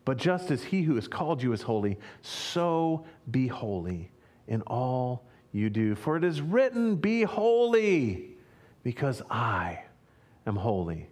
But 0.05 0.17
just 0.17 0.51
as 0.51 0.63
he 0.63 0.83
who 0.83 0.95
has 0.95 1.07
called 1.07 1.43
you 1.43 1.51
is 1.51 1.61
holy, 1.61 1.97
so 2.21 3.05
be 3.29 3.47
holy 3.47 4.11
in 4.47 4.61
all 4.61 5.25
you 5.51 5.69
do. 5.69 5.95
For 5.95 6.15
it 6.15 6.23
is 6.23 6.41
written, 6.41 6.95
Be 6.95 7.23
holy, 7.23 8.37
because 8.83 9.21
I 9.29 9.81
am 10.47 10.55
holy. 10.55 11.09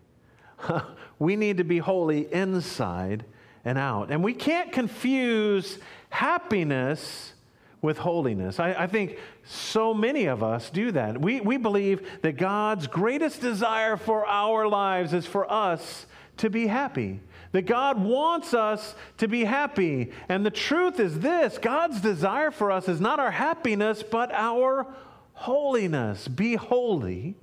we 1.19 1.35
need 1.35 1.57
to 1.57 1.63
be 1.63 1.77
holy 1.79 2.31
inside 2.33 3.25
and 3.63 3.77
out. 3.77 4.11
And 4.11 4.23
we 4.23 4.33
can't 4.33 4.71
confuse 4.71 5.77
happiness 6.09 7.33
with 7.81 7.97
holiness. 7.97 8.59
I, 8.59 8.73
I, 8.73 8.87
think 8.87 9.19
so 9.43 9.93
many 9.93 10.25
of 10.25 10.41
us 10.41 10.69
do 10.71 10.91
that. 10.93 11.21
We, 11.21 11.41
we 11.41 11.57
believe 11.57 12.07
that 12.21 12.33
God's 12.33 12.87
greatest 12.87 13.41
desire 13.41 13.95
for 13.95 14.25
our 14.25 14.67
lives 14.67 15.13
is 15.13 15.25
for 15.25 15.51
us 15.51 16.07
to 16.37 16.49
be 16.49 16.67
happy. 16.67 17.19
That 17.51 17.67
God 17.67 18.03
wants 18.03 18.53
us 18.53 18.95
to 19.17 19.27
be 19.27 19.43
happy. 19.43 20.11
And 20.27 20.45
the 20.45 20.51
truth 20.51 20.99
is 20.99 21.19
this 21.19 21.57
God's 21.59 22.01
desire 22.01 22.51
for 22.51 22.71
us 22.71 22.89
is 22.89 22.99
not 22.99 23.19
our 23.19 23.31
happiness, 23.31 24.03
but 24.03 24.31
our 24.33 24.87
holiness. 25.33 26.27
Be 26.27 26.55
holy 26.55 27.35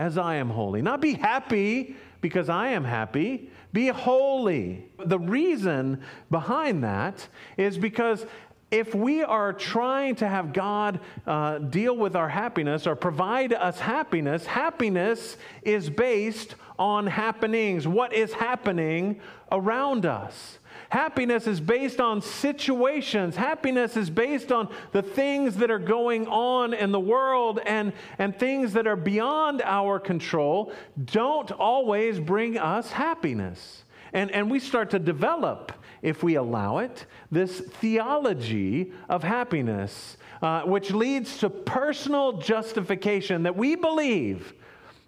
as 0.00 0.16
I 0.16 0.36
am 0.36 0.48
holy. 0.48 0.80
Not 0.80 1.02
be 1.02 1.12
happy 1.12 1.94
because 2.22 2.48
I 2.48 2.68
am 2.68 2.84
happy. 2.84 3.50
Be 3.74 3.88
holy. 3.88 4.86
The 4.98 5.18
reason 5.18 6.00
behind 6.30 6.82
that 6.84 7.28
is 7.58 7.76
because 7.76 8.24
if 8.70 8.94
we 8.94 9.22
are 9.22 9.52
trying 9.52 10.14
to 10.16 10.26
have 10.26 10.54
God 10.54 11.00
uh, 11.26 11.58
deal 11.58 11.94
with 11.94 12.16
our 12.16 12.30
happiness 12.30 12.86
or 12.86 12.96
provide 12.96 13.52
us 13.52 13.78
happiness, 13.78 14.46
happiness 14.46 15.36
is 15.62 15.90
based 15.90 16.54
on 16.78 17.06
happenings. 17.06 17.86
What 17.86 18.14
is 18.14 18.32
happening 18.32 19.20
around 19.52 20.06
us? 20.06 20.59
Happiness 20.90 21.46
is 21.46 21.60
based 21.60 22.00
on 22.00 22.20
situations. 22.20 23.36
Happiness 23.36 23.96
is 23.96 24.10
based 24.10 24.50
on 24.50 24.68
the 24.90 25.02
things 25.02 25.56
that 25.56 25.70
are 25.70 25.78
going 25.78 26.26
on 26.26 26.74
in 26.74 26.90
the 26.90 26.98
world 26.98 27.60
and, 27.64 27.92
and 28.18 28.36
things 28.36 28.72
that 28.72 28.88
are 28.88 28.96
beyond 28.96 29.62
our 29.62 30.00
control 30.00 30.72
don't 31.04 31.52
always 31.52 32.18
bring 32.18 32.58
us 32.58 32.90
happiness. 32.90 33.84
And, 34.12 34.32
and 34.32 34.50
we 34.50 34.58
start 34.58 34.90
to 34.90 34.98
develop, 34.98 35.72
if 36.02 36.24
we 36.24 36.34
allow 36.34 36.78
it, 36.78 37.06
this 37.30 37.60
theology 37.60 38.92
of 39.08 39.22
happiness, 39.22 40.16
uh, 40.42 40.62
which 40.62 40.90
leads 40.90 41.38
to 41.38 41.48
personal 41.48 42.32
justification 42.32 43.44
that 43.44 43.56
we 43.56 43.76
believe 43.76 44.54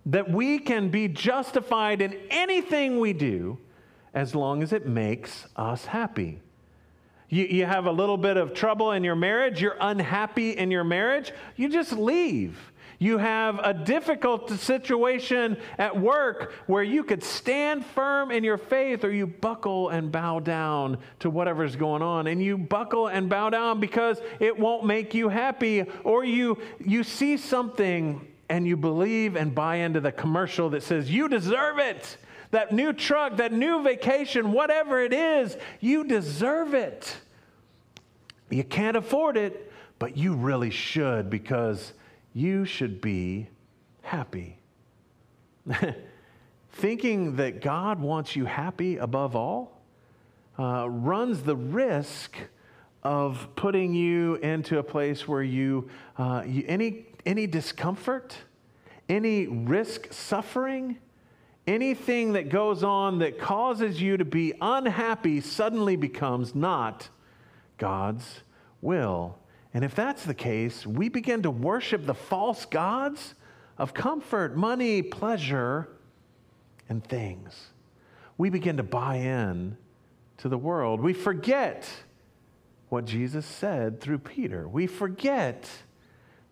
that 0.06 0.30
we 0.30 0.60
can 0.60 0.90
be 0.90 1.08
justified 1.08 2.00
in 2.00 2.16
anything 2.30 3.00
we 3.00 3.12
do 3.12 3.58
as 4.14 4.34
long 4.34 4.62
as 4.62 4.72
it 4.72 4.86
makes 4.86 5.46
us 5.56 5.86
happy. 5.86 6.40
You, 7.28 7.44
you 7.44 7.64
have 7.64 7.86
a 7.86 7.92
little 7.92 8.18
bit 8.18 8.36
of 8.36 8.52
trouble 8.52 8.92
in 8.92 9.04
your 9.04 9.16
marriage, 9.16 9.60
you're 9.60 9.76
unhappy 9.80 10.50
in 10.50 10.70
your 10.70 10.84
marriage, 10.84 11.32
you 11.56 11.68
just 11.68 11.92
leave. 11.92 12.58
You 12.98 13.18
have 13.18 13.58
a 13.64 13.75
difficult 13.75 14.48
situation 14.48 15.56
at 15.76 15.98
work 15.98 16.52
where 16.68 16.84
you 16.84 17.02
could 17.02 17.25
stand 17.25 17.84
firm 17.84 18.30
in 18.30 18.44
your 18.44 18.58
faith 18.58 19.02
or 19.02 19.10
you 19.10 19.26
buckle 19.26 19.88
and 19.88 20.12
bow 20.12 20.38
down 20.38 20.98
to 21.18 21.28
whatever's 21.28 21.75
going 21.75 22.00
on. 22.02 22.28
And 22.28 22.40
you 22.40 22.56
buckle 22.56 23.08
and 23.08 23.28
bow 23.28 23.50
down 23.50 23.80
because 23.80 24.20
it 24.38 24.56
won't 24.56 24.84
make 24.86 25.14
you 25.14 25.28
happy. 25.28 25.84
Or 26.04 26.22
you, 26.22 26.58
you 26.78 27.02
see 27.02 27.36
something 27.38 28.25
and 28.48 28.68
you 28.68 28.76
believe 28.76 29.34
and 29.34 29.52
buy 29.52 29.76
into 29.76 29.98
the 29.98 30.12
commercial 30.12 30.70
that 30.70 30.84
says, 30.84 31.10
You 31.10 31.26
deserve 31.28 31.80
it 31.80 32.18
that 32.52 32.71
new 32.71 32.93
truck, 32.93 33.38
that 33.38 33.52
new 33.52 33.82
vacation, 33.82 34.52
whatever 34.52 35.02
it 35.02 35.12
is, 35.12 35.56
you 35.80 36.04
deserve 36.04 36.75
it. 36.75 37.17
You 38.50 38.62
can't 38.62 38.97
afford 38.97 39.36
it, 39.36 39.73
but 39.99 40.17
you 40.17 40.34
really 40.34 40.71
should 40.71 41.30
because 41.30 41.95
you 42.34 42.65
should 42.67 43.00
be 43.00 43.49
happy. 44.02 44.58
Thinking 46.73 47.36
that 47.36 47.62
God 47.62 48.00
wants 48.00 48.36
you 48.36 48.45
happy 48.45 48.99
above 48.99 49.34
all 49.34 49.80
uh, 50.58 50.88
runs 50.88 51.43
the 51.43 51.56
risk 51.56 52.36
of 53.02 53.49
putting 53.56 53.95
you 53.95 54.36
into 54.36 54.78
a 54.78 54.82
place 54.82 55.26
where 55.26 55.43
you, 55.43 55.88
uh, 56.19 56.43
you 56.47 56.65
any, 56.69 57.06
any 57.25 57.47
discomfort, 57.47 58.36
any 59.08 59.47
risk 59.47 60.12
suffering, 60.12 60.99
anything 61.66 62.32
that 62.32 62.48
goes 62.48 62.82
on 62.82 63.18
that 63.20 63.38
causes 63.38 64.00
you 64.00 64.16
to 64.16 64.25
be 64.25 64.52
unhappy 64.60 65.40
suddenly 65.40 65.96
becomes 65.96 66.54
not 66.54 67.08
God's 67.78 68.40
will. 68.80 69.38
And 69.75 69.84
if 69.84 69.94
that's 69.94 70.25
the 70.25 70.34
case, 70.34 70.86
we 70.86 71.08
begin 71.08 71.42
to 71.42 71.50
worship 71.50 72.04
the 72.04 72.14
false 72.14 72.64
gods 72.66 73.34
of 73.78 73.94
comfort, 73.94 74.56
money, 74.56 75.02
pleasure, 75.02 75.88
and 76.88 77.02
things. 77.02 77.68
We 78.36 78.50
begin 78.50 78.76
to 78.76 78.82
buy 78.82 79.16
in 79.16 79.76
to 80.38 80.48
the 80.48 80.58
world. 80.58 81.00
We 81.00 81.12
forget 81.12 81.88
what 82.88 83.06
Jesus 83.06 83.46
said 83.46 84.00
through 84.00 84.18
Peter. 84.18 84.68
We 84.68 84.86
forget 84.86 85.68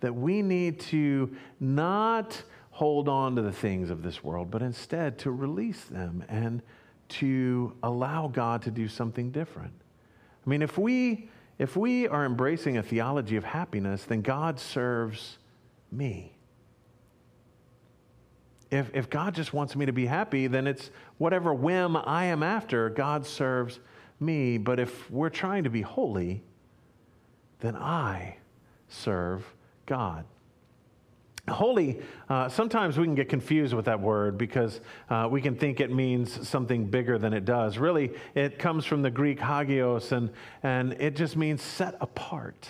that 0.01 0.15
we 0.15 0.41
need 0.41 0.81
to 0.81 1.37
not 1.59 2.43
hold 2.71 3.09
on 3.09 3.37
to 3.37 3.43
the 3.43 3.53
things 3.53 3.91
of 3.91 4.03
this 4.03 4.23
world, 4.25 4.51
but 4.51 4.63
instead 4.63 5.19
to 5.19 5.31
release 5.31 5.85
them 5.85 6.25
and 6.29 6.63
to 7.09 7.77
allow 7.83 8.29
God 8.29 8.63
to 8.63 8.71
do 8.71 8.89
something 8.89 9.31
different. 9.31 9.73
I 10.47 10.51
mean, 10.51 10.63
if 10.63 10.79
we 10.79 11.29
if 11.61 11.77
we 11.77 12.09
are 12.09 12.25
embracing 12.25 12.79
a 12.79 12.83
theology 12.83 13.37
of 13.37 13.45
happiness, 13.45 14.05
then 14.05 14.23
God 14.23 14.59
serves 14.59 15.37
me. 15.93 16.33
If, 18.71 18.91
if 18.95 19.11
God 19.11 19.35
just 19.35 19.53
wants 19.53 19.77
me 19.77 19.85
to 19.85 19.93
be 19.93 20.07
happy, 20.07 20.47
then 20.47 20.67
it's 20.67 20.91
whatever 21.19 21.53
whim 21.53 21.97
I 21.97 22.25
am 22.25 22.43
after, 22.43 22.89
God 22.89 23.27
serves 23.27 23.79
me. 24.21 24.57
But 24.57 24.81
if 24.81 25.11
we're 25.11 25.29
trying 25.29 25.65
to 25.65 25.71
be 25.71 25.83
holy, 25.83 26.43
then 27.59 27.77
I 27.77 28.39
serve 28.89 29.45
God. 29.85 30.25
Holy, 31.51 32.01
uh, 32.29 32.49
sometimes 32.49 32.99
we 32.99 33.05
can 33.05 33.15
get 33.15 33.29
confused 33.29 33.75
with 33.75 33.85
that 33.87 34.01
word 34.01 34.39
because 34.39 34.81
uh, 35.09 35.29
we 35.31 35.41
can 35.41 35.57
think 35.57 35.81
it 35.81 35.93
means 35.93 36.49
something 36.49 36.87
bigger 36.87 37.19
than 37.19 37.33
it 37.33 37.45
does. 37.45 37.79
Really, 37.79 38.13
it 38.35 38.59
comes 38.59 38.85
from 38.85 39.03
the 39.03 39.11
Greek 39.11 39.41
hagios, 39.41 40.13
and, 40.13 40.31
and 40.63 40.95
it 40.95 41.17
just 41.17 41.37
means 41.37 41.63
set 41.63 41.97
apart, 42.01 42.69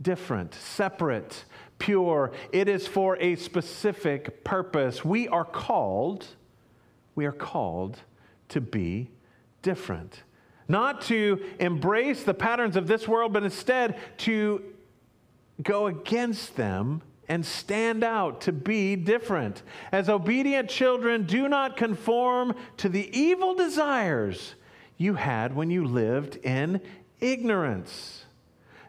different, 0.00 0.54
separate, 0.54 1.44
pure. 1.78 2.32
It 2.52 2.68
is 2.68 2.86
for 2.86 3.16
a 3.18 3.36
specific 3.36 4.44
purpose. 4.44 5.04
We 5.04 5.28
are 5.28 5.44
called, 5.44 6.26
we 7.14 7.26
are 7.26 7.32
called 7.32 7.98
to 8.50 8.60
be 8.60 9.10
different. 9.62 10.22
Not 10.68 11.02
to 11.02 11.42
embrace 11.58 12.22
the 12.22 12.34
patterns 12.34 12.76
of 12.76 12.86
this 12.86 13.08
world, 13.08 13.32
but 13.32 13.42
instead 13.42 13.98
to 14.18 14.62
go 15.62 15.86
against 15.86 16.56
them 16.56 17.02
and 17.28 17.44
stand 17.44 18.04
out 18.04 18.42
to 18.42 18.52
be 18.52 18.96
different. 18.96 19.62
As 19.90 20.08
obedient 20.08 20.68
children, 20.68 21.24
do 21.24 21.48
not 21.48 21.76
conform 21.76 22.54
to 22.78 22.88
the 22.88 23.08
evil 23.16 23.54
desires 23.54 24.54
you 24.96 25.14
had 25.14 25.54
when 25.54 25.70
you 25.70 25.84
lived 25.84 26.36
in 26.36 26.80
ignorance. 27.20 28.24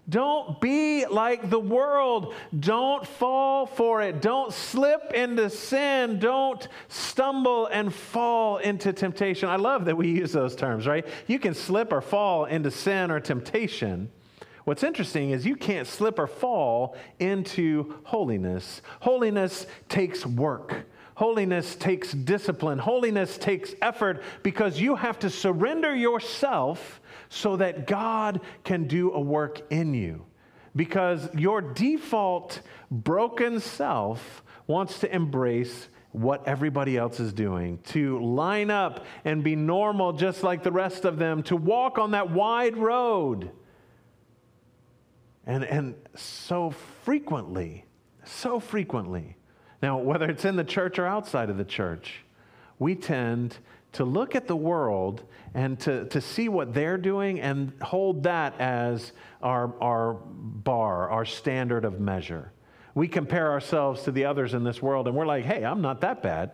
Don't 0.10 0.60
be 0.60 1.06
like 1.06 1.50
the 1.50 1.60
world. 1.60 2.34
Don't 2.60 3.08
fall 3.08 3.66
for 3.66 4.02
it. 4.02 4.22
Don't 4.22 4.52
slip 4.52 5.14
into 5.14 5.50
sin. 5.50 6.20
Don't 6.20 6.68
stumble 6.90 7.68
and 7.68 7.94
fall 7.94 8.58
into 8.58 8.92
temptation. 8.92 9.48
I 9.48 9.56
love 9.56 9.86
that 9.86 9.96
we 9.96 10.10
use 10.10 10.34
those 10.34 10.58
terms, 10.58 10.86
right? 10.88 11.08
You 11.28 11.40
can 11.40 11.54
slip 11.54 11.94
or 11.94 12.02
fall 12.02 12.46
into 12.46 12.70
sin 12.70 13.12
or 13.12 13.22
temptation. 13.22 14.12
What's 14.66 14.84
interesting 14.84 15.32
is 15.32 15.46
you 15.46 15.56
can't 15.56 15.88
slip 15.88 16.18
or 16.20 16.28
fall 16.28 16.96
into 17.20 17.96
holiness. 18.04 18.82
Holiness 19.02 19.68
takes 19.90 20.26
work. 20.26 20.86
Holiness 21.16 21.76
takes 21.76 22.12
discipline. 22.12 22.80
Holiness 22.80 23.38
takes 23.38 23.76
effort 23.82 24.24
because 24.42 24.80
you 24.80 24.96
have 24.96 25.20
to 25.20 25.30
surrender 25.30 25.94
yourself 25.94 27.02
so 27.30 27.58
that 27.58 27.88
God 27.88 28.42
can 28.64 28.88
do 28.88 29.12
a 29.12 29.20
work 29.20 29.62
in 29.70 29.94
you. 29.94 30.26
Because 30.76 31.30
your 31.36 31.62
default 31.62 32.62
broken 32.90 33.60
self 33.60 34.44
wants 34.66 35.00
to 35.02 35.14
embrace 35.14 35.90
what 36.14 36.48
everybody 36.48 36.96
else 36.98 37.20
is 37.20 37.34
doing, 37.34 37.80
to 37.86 38.24
line 38.24 38.72
up 38.72 39.06
and 39.26 39.44
be 39.44 39.56
normal 39.56 40.14
just 40.14 40.42
like 40.42 40.64
the 40.64 40.72
rest 40.72 41.06
of 41.06 41.18
them, 41.18 41.44
to 41.44 41.56
walk 41.56 41.98
on 41.98 42.12
that 42.12 42.30
wide 42.32 42.78
road. 42.78 43.52
And, 45.46 45.64
and 45.64 45.96
so 46.16 46.72
frequently, 47.04 47.86
so 48.24 48.60
frequently, 48.60 49.36
now, 49.84 49.98
whether 49.98 50.30
it's 50.30 50.46
in 50.46 50.56
the 50.56 50.64
church 50.64 50.98
or 50.98 51.06
outside 51.06 51.50
of 51.50 51.58
the 51.58 51.66
church, 51.66 52.24
we 52.80 52.96
tend 52.96 53.58
to 53.92 54.06
look 54.06 54.34
at 54.34 54.48
the 54.48 54.56
world 54.56 55.24
and 55.54 55.78
to, 55.82 56.06
to 56.06 56.22
see 56.22 56.48
what 56.48 56.74
they're 56.74 56.98
doing 56.98 57.42
and 57.42 57.74
hold 57.82 58.24
that 58.24 58.60
as 58.62 59.12
our, 59.42 59.74
our 59.82 60.14
bar, 60.14 61.10
our 61.10 61.26
standard 61.26 61.84
of 61.84 62.00
measure. 62.00 62.54
We 62.96 63.10
compare 63.10 63.52
ourselves 63.52 64.04
to 64.04 64.12
the 64.12 64.24
others 64.24 64.54
in 64.54 64.64
this 64.64 64.82
world 64.82 65.08
and 65.08 65.18
we're 65.18 65.26
like, 65.26 65.44
hey, 65.44 65.66
I'm 65.66 65.82
not 65.82 66.00
that 66.02 66.24
bad. 66.24 66.52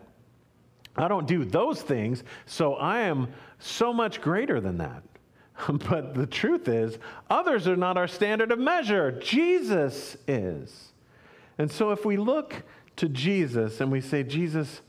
I 0.95 1.08
don't 1.08 1.28
do 1.28 1.45
those 1.45 1.82
things, 1.82 2.23
so 2.47 2.73
I 2.73 3.02
am 3.02 3.28
so 3.60 3.93
much 3.93 4.21
greater 4.21 4.60
than 4.60 4.80
that. 4.80 5.04
but 5.89 6.13
the 6.13 6.26
truth 6.26 6.67
is, 6.67 6.98
others 7.30 7.67
are 7.67 7.76
not 7.76 7.98
our 7.98 8.08
standard 8.08 8.52
of 8.52 8.60
measure. 8.60 9.12
Jesus 9.12 10.17
is. 10.28 10.91
And 11.58 11.72
so 11.72 11.91
if 11.91 12.06
we 12.06 12.17
look 12.17 12.63
to 12.98 13.10
Jesus 13.10 13.82
and 13.82 13.91
we 13.91 14.02
say, 14.02 14.24
Jesus, 14.24 14.82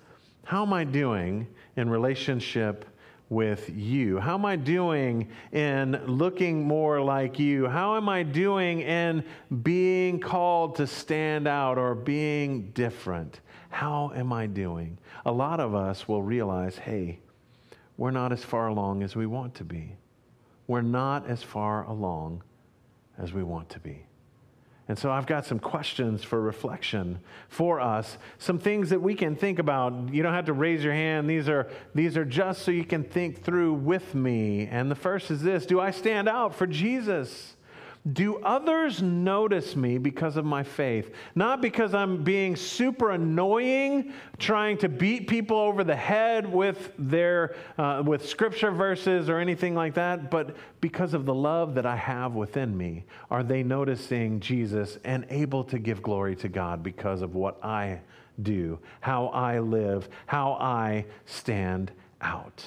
how 0.44 0.62
am 0.62 0.72
I 0.72 0.84
doing 0.84 1.46
in 1.76 1.90
relationship 1.90 2.84
with 3.28 3.70
you? 3.70 4.18
How 4.18 4.34
am 4.34 4.44
I 4.44 4.56
doing 4.56 5.28
in 5.52 6.00
looking 6.06 6.66
more 6.66 7.00
like 7.00 7.38
you? 7.38 7.68
How 7.68 7.96
am 7.96 8.08
I 8.08 8.22
doing 8.22 8.80
in 8.80 9.24
being 9.62 10.18
called 10.18 10.76
to 10.76 10.86
stand 10.86 11.46
out 11.46 11.78
or 11.78 11.94
being 11.94 12.70
different? 12.72 13.40
How 13.70 14.12
am 14.14 14.32
I 14.32 14.46
doing? 14.46 14.98
A 15.24 15.32
lot 15.32 15.60
of 15.60 15.74
us 15.74 16.08
will 16.08 16.22
realize, 16.22 16.76
hey, 16.76 17.20
we're 17.96 18.10
not 18.10 18.32
as 18.32 18.42
far 18.42 18.68
along 18.68 19.02
as 19.02 19.14
we 19.14 19.26
want 19.26 19.54
to 19.56 19.64
be. 19.64 19.94
We're 20.70 20.82
not 20.82 21.26
as 21.26 21.42
far 21.42 21.82
along 21.82 22.44
as 23.18 23.32
we 23.32 23.42
want 23.42 23.70
to 23.70 23.80
be. 23.80 24.06
And 24.86 24.96
so 24.96 25.10
I've 25.10 25.26
got 25.26 25.44
some 25.44 25.58
questions 25.58 26.22
for 26.22 26.40
reflection 26.40 27.18
for 27.48 27.80
us, 27.80 28.18
some 28.38 28.56
things 28.56 28.90
that 28.90 29.02
we 29.02 29.16
can 29.16 29.34
think 29.34 29.58
about. 29.58 30.14
You 30.14 30.22
don't 30.22 30.32
have 30.32 30.44
to 30.44 30.52
raise 30.52 30.84
your 30.84 30.92
hand. 30.92 31.28
These 31.28 31.48
are, 31.48 31.68
these 31.92 32.16
are 32.16 32.24
just 32.24 32.62
so 32.62 32.70
you 32.70 32.84
can 32.84 33.02
think 33.02 33.42
through 33.42 33.74
with 33.74 34.14
me. 34.14 34.68
And 34.68 34.88
the 34.88 34.94
first 34.94 35.32
is 35.32 35.42
this 35.42 35.66
Do 35.66 35.80
I 35.80 35.90
stand 35.90 36.28
out 36.28 36.54
for 36.54 36.68
Jesus? 36.68 37.56
Do 38.14 38.38
others 38.38 39.02
notice 39.02 39.76
me 39.76 39.98
because 39.98 40.38
of 40.38 40.46
my 40.46 40.62
faith? 40.62 41.14
Not 41.34 41.60
because 41.60 41.92
I'm 41.92 42.24
being 42.24 42.56
super 42.56 43.10
annoying, 43.10 44.14
trying 44.38 44.78
to 44.78 44.88
beat 44.88 45.28
people 45.28 45.58
over 45.58 45.84
the 45.84 45.96
head 45.96 46.50
with 46.50 46.92
their 46.98 47.54
uh, 47.76 48.02
with 48.04 48.26
scripture 48.26 48.70
verses 48.70 49.28
or 49.28 49.38
anything 49.38 49.74
like 49.74 49.92
that, 49.94 50.30
but 50.30 50.56
because 50.80 51.12
of 51.12 51.26
the 51.26 51.34
love 51.34 51.74
that 51.74 51.84
I 51.84 51.96
have 51.96 52.34
within 52.34 52.74
me. 52.74 53.04
Are 53.30 53.42
they 53.42 53.62
noticing 53.62 54.40
Jesus 54.40 54.96
and 55.04 55.26
able 55.28 55.62
to 55.64 55.78
give 55.78 56.02
glory 56.02 56.36
to 56.36 56.48
God 56.48 56.82
because 56.82 57.20
of 57.20 57.34
what 57.34 57.62
I 57.62 58.00
do, 58.42 58.78
how 59.00 59.26
I 59.26 59.58
live, 59.58 60.08
how 60.24 60.52
I 60.54 61.04
stand 61.26 61.92
out? 62.22 62.64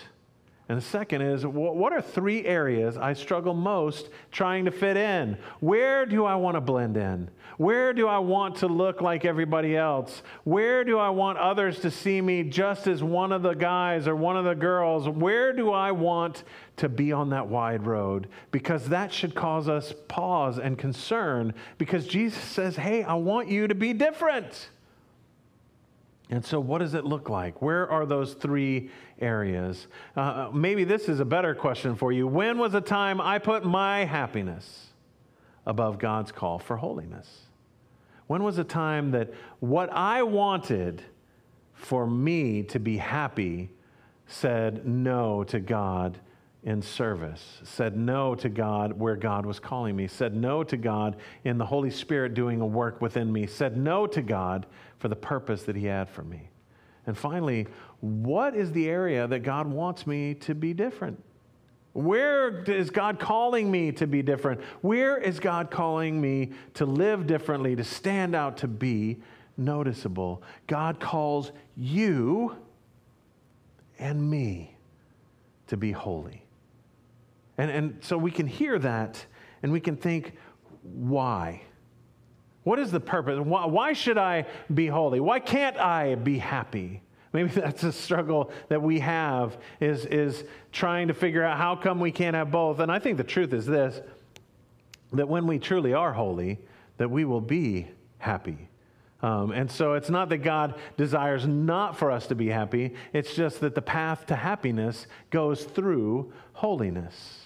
And 0.73 0.81
the 0.81 0.87
second 0.87 1.21
is 1.21 1.45
what 1.45 1.93
are 1.93 2.01
three 2.01 2.47
areas 2.47 2.97
I 2.97 3.13
struggle 3.13 3.53
most 3.53 4.09
trying 4.31 4.65
to 4.65 4.71
fit 4.71 4.97
in? 4.97 5.37
Where 5.59 6.03
do 6.07 6.25
I 6.25 6.33
want 6.33 6.55
to 6.55 6.61
blend 6.61 6.97
in? 6.97 7.29
Where 7.57 7.93
do 7.93 8.07
I 8.07 8.17
want 8.17 8.55
to 8.55 8.67
look 8.67 8.99
like 8.99 9.23
everybody 9.23 9.77
else? 9.77 10.23
Where 10.45 10.83
do 10.83 10.97
I 10.97 11.11
want 11.11 11.37
others 11.37 11.79
to 11.81 11.91
see 11.91 12.19
me 12.19 12.41
just 12.41 12.87
as 12.87 13.03
one 13.03 13.31
of 13.31 13.43
the 13.43 13.53
guys 13.53 14.07
or 14.07 14.15
one 14.15 14.35
of 14.35 14.45
the 14.45 14.55
girls? 14.55 15.07
Where 15.07 15.53
do 15.53 15.71
I 15.71 15.91
want 15.91 16.43
to 16.77 16.89
be 16.89 17.11
on 17.11 17.29
that 17.29 17.47
wide 17.47 17.85
road? 17.85 18.27
Because 18.49 18.89
that 18.89 19.13
should 19.13 19.35
cause 19.35 19.69
us 19.69 19.93
pause 20.07 20.57
and 20.57 20.75
concern 20.75 21.53
because 21.77 22.07
Jesus 22.07 22.43
says, 22.43 22.77
hey, 22.77 23.03
I 23.03 23.13
want 23.13 23.47
you 23.47 23.67
to 23.67 23.75
be 23.75 23.93
different. 23.93 24.69
And 26.33 26.43
so, 26.43 26.59
what 26.59 26.79
does 26.79 26.95
it 26.95 27.05
look 27.05 27.29
like? 27.29 27.61
Where 27.61 27.87
are 27.91 28.07
those 28.07 28.33
three 28.33 28.89
areas? 29.21 29.85
Uh, 30.15 30.49
maybe 30.51 30.83
this 30.83 31.07
is 31.07 31.19
a 31.19 31.25
better 31.25 31.53
question 31.53 31.95
for 31.95 32.11
you. 32.11 32.25
When 32.25 32.57
was 32.57 32.73
a 32.73 32.81
time 32.81 33.21
I 33.21 33.37
put 33.37 33.63
my 33.63 34.05
happiness 34.05 34.87
above 35.67 35.99
God's 35.99 36.31
call 36.31 36.57
for 36.57 36.75
holiness? 36.75 37.41
When 38.25 38.41
was 38.41 38.57
a 38.57 38.63
time 38.63 39.11
that 39.11 39.31
what 39.59 39.91
I 39.93 40.23
wanted 40.23 41.03
for 41.75 42.07
me 42.07 42.63
to 42.63 42.79
be 42.79 42.97
happy 42.97 43.69
said 44.25 44.87
no 44.87 45.43
to 45.43 45.59
God 45.59 46.19
in 46.63 46.81
service, 46.81 47.59
said 47.63 47.97
no 47.97 48.35
to 48.35 48.47
God 48.47 48.93
where 48.93 49.17
God 49.17 49.45
was 49.45 49.59
calling 49.59 49.95
me, 49.95 50.07
said 50.07 50.35
no 50.35 50.63
to 50.63 50.77
God 50.77 51.17
in 51.43 51.57
the 51.57 51.65
Holy 51.65 51.91
Spirit 51.91 52.33
doing 52.33 52.61
a 52.61 52.65
work 52.65 53.01
within 53.01 53.31
me, 53.31 53.45
said 53.47 53.75
no 53.75 54.07
to 54.07 54.21
God 54.21 54.65
for 54.97 55.09
the 55.09 55.15
purpose 55.15 55.63
that 55.63 55.75
He 55.75 55.85
had 55.85 56.09
for 56.09 56.23
me. 56.23 56.49
And 57.05 57.17
finally, 57.17 57.67
what 57.99 58.55
is 58.55 58.71
the 58.71 58.89
area 58.89 59.27
that 59.27 59.39
God 59.39 59.67
wants 59.67 60.07
me 60.07 60.35
to 60.35 60.55
be 60.55 60.73
different? 60.73 61.21
Where 61.91 62.63
is 62.63 62.89
God 62.89 63.19
calling 63.19 63.69
me 63.69 63.91
to 63.93 64.07
be 64.07 64.21
different? 64.21 64.61
Where 64.81 65.17
is 65.17 65.39
God 65.39 65.69
calling 65.69 66.19
me 66.19 66.51
to 66.75 66.85
live 66.85 67.27
differently, 67.27 67.75
to 67.75 67.83
stand 67.83 68.35
out, 68.35 68.57
to 68.57 68.67
be 68.67 69.21
noticeable? 69.57 70.41
God 70.65 70.99
calls 70.99 71.51
you 71.75 72.55
and 73.99 74.29
me 74.29 74.75
to 75.67 75.77
be 75.77 75.91
holy. 75.91 76.42
And, 77.63 77.71
and 77.71 78.03
so 78.03 78.17
we 78.17 78.29
can 78.29 78.45
hear 78.45 78.77
that 78.79 79.25
and 79.61 79.71
we 79.71 79.79
can 79.79 79.95
think, 79.95 80.33
why? 80.81 81.61
What 82.63 82.77
is 82.77 82.91
the 82.91 82.99
purpose? 82.99 83.39
Why, 83.39 83.65
why 83.65 83.93
should 83.93 84.17
I 84.17 84.47
be 84.73 84.87
holy? 84.87 85.21
Why 85.21 85.39
can't 85.39 85.77
I 85.77 86.15
be 86.15 86.39
happy? 86.39 87.01
Maybe 87.31 87.49
that's 87.53 87.83
a 87.83 87.93
struggle 87.93 88.51
that 88.67 88.81
we 88.81 88.99
have 88.99 89.55
is, 89.79 90.05
is 90.07 90.43
trying 90.73 91.07
to 91.07 91.13
figure 91.13 91.41
out 91.41 91.57
how 91.57 91.77
come 91.77 92.01
we 92.01 92.11
can't 92.11 92.35
have 92.35 92.51
both. 92.51 92.79
And 92.79 92.91
I 92.91 92.99
think 92.99 93.15
the 93.15 93.23
truth 93.23 93.53
is 93.53 93.65
this 93.65 94.01
that 95.13 95.29
when 95.29 95.47
we 95.47 95.57
truly 95.57 95.93
are 95.93 96.11
holy, 96.11 96.59
that 96.97 97.09
we 97.09 97.23
will 97.23 97.39
be 97.39 97.87
happy. 98.17 98.67
Um, 99.21 99.51
and 99.51 99.71
so 99.71 99.93
it's 99.93 100.09
not 100.09 100.27
that 100.29 100.39
God 100.39 100.75
desires 100.97 101.47
not 101.47 101.97
for 101.97 102.11
us 102.11 102.27
to 102.27 102.35
be 102.35 102.49
happy, 102.49 102.95
it's 103.13 103.33
just 103.33 103.61
that 103.61 103.73
the 103.73 103.81
path 103.81 104.25
to 104.25 104.35
happiness 104.35 105.07
goes 105.29 105.63
through 105.63 106.33
holiness. 106.51 107.42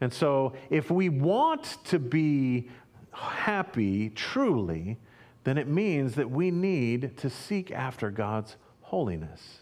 And 0.00 0.12
so 0.12 0.54
if 0.70 0.90
we 0.90 1.08
want 1.08 1.78
to 1.84 1.98
be 1.98 2.68
happy 3.12 4.10
truly, 4.10 4.98
then 5.44 5.58
it 5.58 5.68
means 5.68 6.14
that 6.14 6.30
we 6.30 6.50
need 6.50 7.16
to 7.18 7.30
seek 7.30 7.70
after 7.70 8.10
God's 8.10 8.56
holiness. 8.82 9.60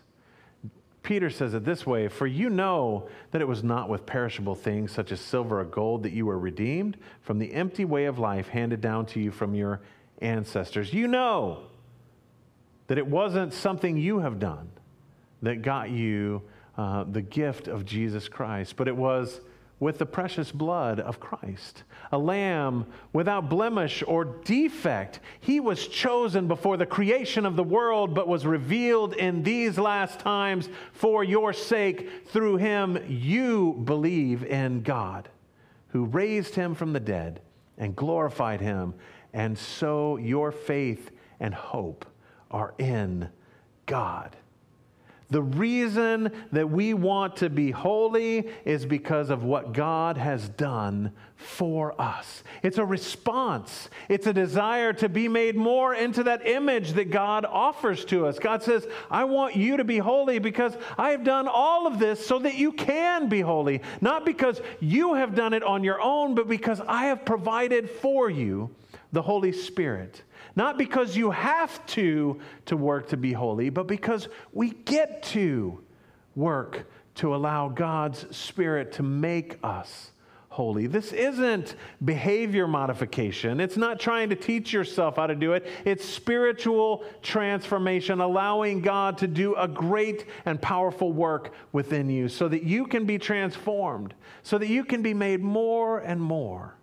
Peter 1.02 1.30
says 1.30 1.54
it 1.54 1.64
this 1.64 1.86
way 1.86 2.08
For 2.08 2.26
you 2.26 2.50
know 2.50 3.08
that 3.30 3.40
it 3.40 3.48
was 3.48 3.64
not 3.64 3.88
with 3.88 4.04
perishable 4.04 4.54
things 4.54 4.92
such 4.92 5.12
as 5.12 5.20
silver 5.20 5.60
or 5.60 5.64
gold 5.64 6.02
that 6.02 6.12
you 6.12 6.26
were 6.26 6.38
redeemed 6.38 6.98
from 7.22 7.38
the 7.38 7.52
empty 7.54 7.84
way 7.84 8.04
of 8.04 8.18
life 8.18 8.48
handed 8.48 8.80
down 8.80 9.06
to 9.06 9.20
you 9.20 9.30
from 9.30 9.54
your 9.54 9.80
ancestors. 10.20 10.92
You 10.92 11.08
know 11.08 11.62
that 12.88 12.98
it 12.98 13.06
wasn't 13.06 13.52
something 13.52 13.96
you 13.96 14.18
have 14.18 14.38
done 14.38 14.68
that 15.42 15.62
got 15.62 15.90
you 15.90 16.42
uh, 16.76 17.04
the 17.04 17.22
gift 17.22 17.68
of 17.68 17.84
Jesus 17.84 18.28
Christ, 18.28 18.76
but 18.76 18.88
it 18.88 18.96
was 18.96 19.40
with 19.80 19.98
the 19.98 20.06
precious 20.06 20.50
blood 20.50 20.98
of 20.98 21.20
Christ, 21.20 21.84
a 22.10 22.18
lamb 22.18 22.86
without 23.12 23.48
blemish 23.48 24.02
or 24.06 24.24
defect. 24.24 25.20
He 25.40 25.60
was 25.60 25.86
chosen 25.86 26.48
before 26.48 26.76
the 26.76 26.86
creation 26.86 27.46
of 27.46 27.54
the 27.54 27.62
world, 27.62 28.14
but 28.14 28.26
was 28.26 28.44
revealed 28.44 29.14
in 29.14 29.42
these 29.42 29.78
last 29.78 30.18
times 30.18 30.68
for 30.92 31.22
your 31.22 31.52
sake. 31.52 32.26
Through 32.26 32.56
him, 32.56 32.98
you 33.08 33.80
believe 33.84 34.44
in 34.44 34.82
God, 34.82 35.28
who 35.88 36.06
raised 36.06 36.56
him 36.56 36.74
from 36.74 36.92
the 36.92 37.00
dead 37.00 37.40
and 37.76 37.94
glorified 37.94 38.60
him. 38.60 38.94
And 39.32 39.56
so 39.56 40.16
your 40.16 40.50
faith 40.50 41.10
and 41.38 41.54
hope 41.54 42.04
are 42.50 42.74
in 42.78 43.28
God. 43.86 44.36
The 45.30 45.42
reason 45.42 46.32
that 46.52 46.70
we 46.70 46.94
want 46.94 47.36
to 47.36 47.50
be 47.50 47.70
holy 47.70 48.48
is 48.64 48.86
because 48.86 49.28
of 49.28 49.44
what 49.44 49.74
God 49.74 50.16
has 50.16 50.48
done 50.48 51.12
for 51.36 52.00
us. 52.00 52.42
It's 52.62 52.78
a 52.78 52.84
response, 52.84 53.90
it's 54.08 54.26
a 54.26 54.32
desire 54.32 54.94
to 54.94 55.08
be 55.08 55.28
made 55.28 55.54
more 55.54 55.94
into 55.94 56.22
that 56.24 56.46
image 56.46 56.92
that 56.92 57.10
God 57.10 57.44
offers 57.44 58.06
to 58.06 58.26
us. 58.26 58.38
God 58.38 58.62
says, 58.62 58.86
I 59.10 59.24
want 59.24 59.54
you 59.54 59.76
to 59.76 59.84
be 59.84 59.98
holy 59.98 60.38
because 60.38 60.72
I 60.96 61.10
have 61.10 61.24
done 61.24 61.46
all 61.46 61.86
of 61.86 61.98
this 61.98 62.26
so 62.26 62.38
that 62.38 62.54
you 62.54 62.72
can 62.72 63.28
be 63.28 63.42
holy. 63.42 63.82
Not 64.00 64.24
because 64.24 64.62
you 64.80 65.14
have 65.14 65.34
done 65.34 65.52
it 65.52 65.62
on 65.62 65.84
your 65.84 66.00
own, 66.00 66.34
but 66.34 66.48
because 66.48 66.80
I 66.80 67.04
have 67.06 67.26
provided 67.26 67.90
for 67.90 68.30
you 68.30 68.70
the 69.12 69.22
Holy 69.22 69.52
Spirit. 69.52 70.22
Not 70.58 70.76
because 70.76 71.16
you 71.16 71.30
have 71.30 71.86
to 71.86 72.40
to 72.66 72.76
work 72.76 73.10
to 73.10 73.16
be 73.16 73.32
holy, 73.32 73.70
but 73.70 73.86
because 73.86 74.28
we 74.52 74.70
get 74.70 75.22
to 75.34 75.84
work 76.34 76.90
to 77.14 77.32
allow 77.32 77.68
God's 77.68 78.26
Spirit 78.36 78.90
to 78.94 79.04
make 79.04 79.60
us 79.62 80.10
holy. 80.48 80.88
This 80.88 81.12
isn't 81.12 81.76
behavior 82.04 82.66
modification. 82.66 83.60
It's 83.60 83.76
not 83.76 84.00
trying 84.00 84.30
to 84.30 84.34
teach 84.34 84.72
yourself 84.72 85.14
how 85.14 85.28
to 85.28 85.36
do 85.36 85.52
it. 85.52 85.64
It's 85.84 86.04
spiritual 86.04 87.04
transformation, 87.22 88.20
allowing 88.20 88.80
God 88.80 89.16
to 89.18 89.28
do 89.28 89.54
a 89.54 89.68
great 89.68 90.26
and 90.44 90.60
powerful 90.60 91.12
work 91.12 91.54
within 91.70 92.10
you 92.10 92.28
so 92.28 92.48
that 92.48 92.64
you 92.64 92.88
can 92.88 93.04
be 93.04 93.16
transformed, 93.16 94.12
so 94.42 94.58
that 94.58 94.66
you 94.66 94.84
can 94.84 95.02
be 95.02 95.14
made 95.14 95.40
more 95.40 96.00
and 96.00 96.20
more 96.20 96.74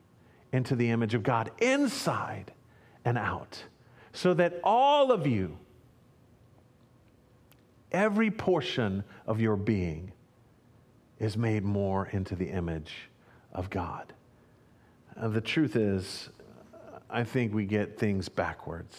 into 0.53 0.77
the 0.77 0.91
image 0.91 1.13
of 1.13 1.23
God 1.23 1.51
inside 1.59 2.53
and 3.05 3.17
out, 3.17 3.63
so 4.11 4.33
that 4.33 4.59
all 4.63 5.11
of 5.11 5.25
you, 5.25 5.57
every 7.91 8.29
portion 8.31 9.03
of 9.25 9.39
your 9.39 9.55
being, 9.55 10.11
is 11.19 11.37
made 11.37 11.63
more 11.63 12.07
into 12.07 12.35
the 12.35 12.49
image 12.49 13.09
of 13.53 13.69
God. 13.69 14.11
Uh, 15.15 15.29
the 15.29 15.39
truth 15.39 15.77
is, 15.77 16.29
I 17.09 17.23
think 17.23 17.53
we 17.53 17.65
get 17.65 17.97
things 17.97 18.27
backwards. 18.27 18.97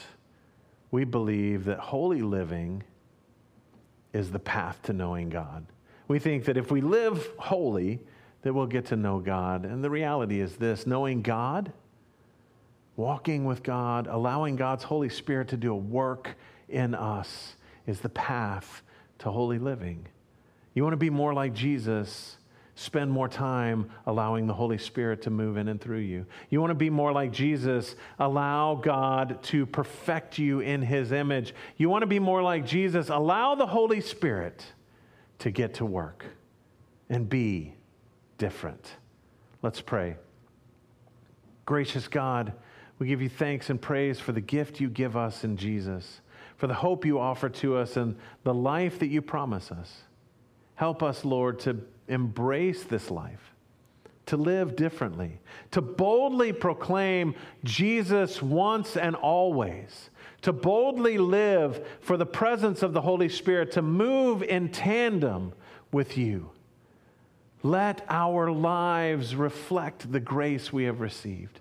We 0.91 1.05
believe 1.05 1.65
that 1.67 1.79
holy 1.79 2.23
living 2.23 2.85
is 4.15 4.31
the 4.31 4.39
path 4.39 4.81
to 4.85 4.93
knowing 4.95 5.29
God. 5.29 5.67
We 6.09 6.19
think 6.19 6.45
that 6.45 6.57
if 6.57 6.71
we 6.71 6.81
live 6.81 7.29
holy, 7.39 8.01
that 8.43 8.55
we'll 8.55 8.67
get 8.67 8.87
to 8.87 8.97
know 8.97 9.19
God. 9.19 9.67
And 9.67 9.83
the 9.83 9.91
reality 9.91 10.41
is 10.41 10.57
this 10.57 10.87
knowing 10.87 11.21
God, 11.21 11.73
walking 12.97 13.45
with 13.45 13.63
God, 13.63 14.07
allowing 14.07 14.57
God's 14.57 14.85
Holy 14.85 15.09
Spirit 15.09 15.49
to 15.49 15.57
do 15.57 15.73
a 15.73 15.77
work 15.77 16.37
in 16.69 16.95
us 16.95 17.57
is 17.87 18.01
the 18.01 18.09
path 18.09 18.83
to 19.19 19.31
holy 19.31 19.59
living. 19.59 20.07
You 20.75 20.83
want 20.83 20.95
to 20.95 20.99
be 20.99 21.11
more 21.11 21.33
like 21.33 21.55
Jesus? 21.55 22.37
Spend 22.75 23.11
more 23.11 23.29
time 23.29 23.91
allowing 24.05 24.47
the 24.47 24.53
Holy 24.53 24.77
Spirit 24.77 25.23
to 25.23 25.31
move 25.31 25.57
in 25.57 25.69
and 25.69 25.81
through 25.81 26.01
you. 26.01 26.27
You 26.51 26.61
want 26.61 26.71
to 26.71 26.75
be 26.75 26.91
more 26.91 27.13
like 27.13 27.33
Jesus? 27.33 27.97
Allow 28.19 28.75
God 28.75 29.43
to 29.45 29.65
perfect 29.65 30.39
you 30.39 30.61
in 30.61 30.83
His 30.83 31.13
image. 31.13 31.55
You 31.79 31.89
want 31.89 32.03
to 32.03 32.07
be 32.07 32.19
more 32.19 32.43
like 32.43 32.67
Jesus? 32.67 33.09
Allow 33.09 33.55
the 33.55 33.67
Holy 33.67 34.03
Spirit 34.03 34.63
to 35.39 35.51
get 35.51 35.75
to 35.75 35.87
work 35.87 36.27
and 37.09 37.29
be 37.29 37.73
different. 38.37 38.93
Let's 39.63 39.81
pray. 39.81 40.17
Gracious 41.65 42.09
God, 42.09 42.53
we 42.99 43.07
give 43.07 43.21
you 43.21 43.29
thanks 43.29 43.71
and 43.71 43.81
praise 43.81 44.19
for 44.19 44.33
the 44.33 44.41
gift 44.41 44.81
you 44.81 44.89
give 44.89 45.17
us 45.17 45.45
in 45.45 45.57
Jesus, 45.57 46.21
for 46.57 46.67
the 46.67 46.75
hope 46.75 47.05
you 47.05 47.19
offer 47.19 47.49
to 47.49 47.77
us, 47.77 47.97
and 47.97 48.17
the 48.43 48.55
life 48.55 48.99
that 49.01 49.09
you 49.09 49.21
promise 49.21 49.71
us. 49.71 50.03
Help 50.77 51.03
us, 51.03 51.25
Lord, 51.25 51.59
to 51.61 51.81
embrace 52.09 52.85
this 52.85 53.11
life, 53.11 53.55
to 54.27 54.37
live 54.37 54.77
differently, 54.77 55.41
to 55.73 55.83
boldly 55.83 56.53
proclaim 56.53 57.35
Jesus 57.65 58.43
once 58.43 58.97
and 58.97 59.15
always, 59.17 60.11
to 60.43 60.53
boldly 60.53 61.19
live 61.19 61.87
for 62.01 62.17
the 62.17 62.27
presence 62.27 62.83
of 62.83 62.93
the 62.93 63.01
Holy 63.03 63.29
Spirit, 63.29 63.73
to 63.73 63.83
move 63.83 64.43
in 64.43 64.71
tandem 64.71 65.53
with 65.93 66.17
you. 66.17 66.51
Let 67.63 68.05
our 68.09 68.51
lives 68.51 69.35
reflect 69.35 70.13
the 70.13 70.21
grace 70.21 70.73
we 70.73 70.85
have 70.85 71.01
received. 71.01 71.61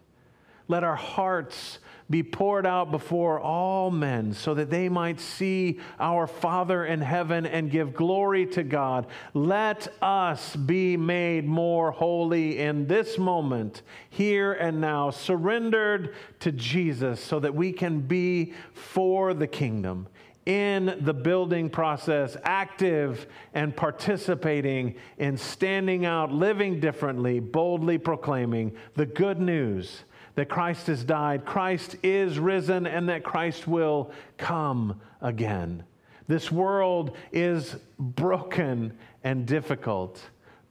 Let 0.68 0.84
our 0.84 0.96
hearts 0.96 1.80
be 2.10 2.22
poured 2.22 2.68
out 2.68 2.92
before 2.92 3.40
all 3.40 3.90
men 3.90 4.34
so 4.34 4.54
that 4.54 4.70
they 4.70 4.90
might 4.90 5.20
see 5.20 5.80
our 6.00 6.28
Father 6.28 6.86
in 6.86 7.02
heaven 7.02 7.46
and 7.46 7.72
give 7.72 7.96
glory 7.96 8.46
to 8.46 8.64
God. 8.64 9.08
Let 9.34 9.88
us 10.02 10.56
be 10.56 10.98
made 10.98 11.46
more 11.46 11.92
holy 11.92 12.60
in 12.60 12.86
this 12.86 13.18
moment, 13.18 13.82
here 14.10 14.54
and 14.54 14.80
now, 14.80 15.10
surrendered 15.10 16.14
to 16.42 16.52
Jesus 16.52 17.20
so 17.20 17.40
that 17.40 17.56
we 17.56 17.72
can 17.72 18.02
be 18.02 18.54
for 18.74 19.34
the 19.34 19.48
kingdom 19.48 20.08
in 20.46 20.96
the 21.02 21.14
building 21.14 21.72
process, 21.72 22.38
active 22.44 23.26
and 23.56 23.76
participating 23.76 24.94
in 25.18 25.36
standing 25.38 26.06
out, 26.06 26.32
living 26.32 26.80
differently, 26.80 27.40
boldly 27.40 27.98
proclaiming 27.98 28.72
the 28.94 29.08
good 29.08 29.40
news 29.40 30.04
that 30.36 30.50
Christ 30.50 30.88
has 30.88 31.04
died, 31.04 31.46
Christ 31.46 31.96
is 32.04 32.38
risen, 32.40 32.86
and 32.86 33.10
that 33.10 33.24
Christ 33.24 33.68
will 33.68 34.12
come 34.38 35.02
again. 35.22 35.84
This 36.28 36.52
world 36.52 37.16
is 37.32 37.76
broken 38.00 38.98
and 39.24 39.46
difficult, 39.46 40.22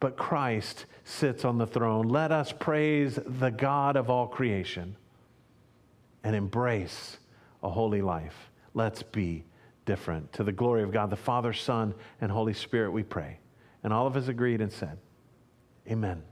but 0.00 0.16
Christ 0.16 0.86
sits 1.04 1.44
on 1.44 1.58
the 1.58 1.66
throne. 1.66 2.08
Let 2.08 2.32
us 2.32 2.52
praise 2.52 3.18
the 3.24 3.50
God 3.50 3.96
of 3.96 4.10
all 4.10 4.26
creation 4.26 4.96
and 6.22 6.34
embrace 6.34 7.18
a 7.62 7.70
holy 7.70 8.02
life. 8.02 8.50
Let's 8.74 9.02
be 9.02 9.44
different. 9.86 10.32
To 10.34 10.44
the 10.44 10.52
glory 10.52 10.82
of 10.82 10.92
God, 10.92 11.10
the 11.10 11.16
Father, 11.16 11.52
Son, 11.52 11.94
and 12.20 12.30
Holy 12.30 12.54
Spirit, 12.54 12.90
we 12.90 13.02
pray. 13.02 13.38
And 13.82 13.92
all 13.92 14.06
of 14.06 14.16
us 14.16 14.28
agreed 14.28 14.60
and 14.60 14.72
said, 14.72 14.98
Amen. 15.88 16.22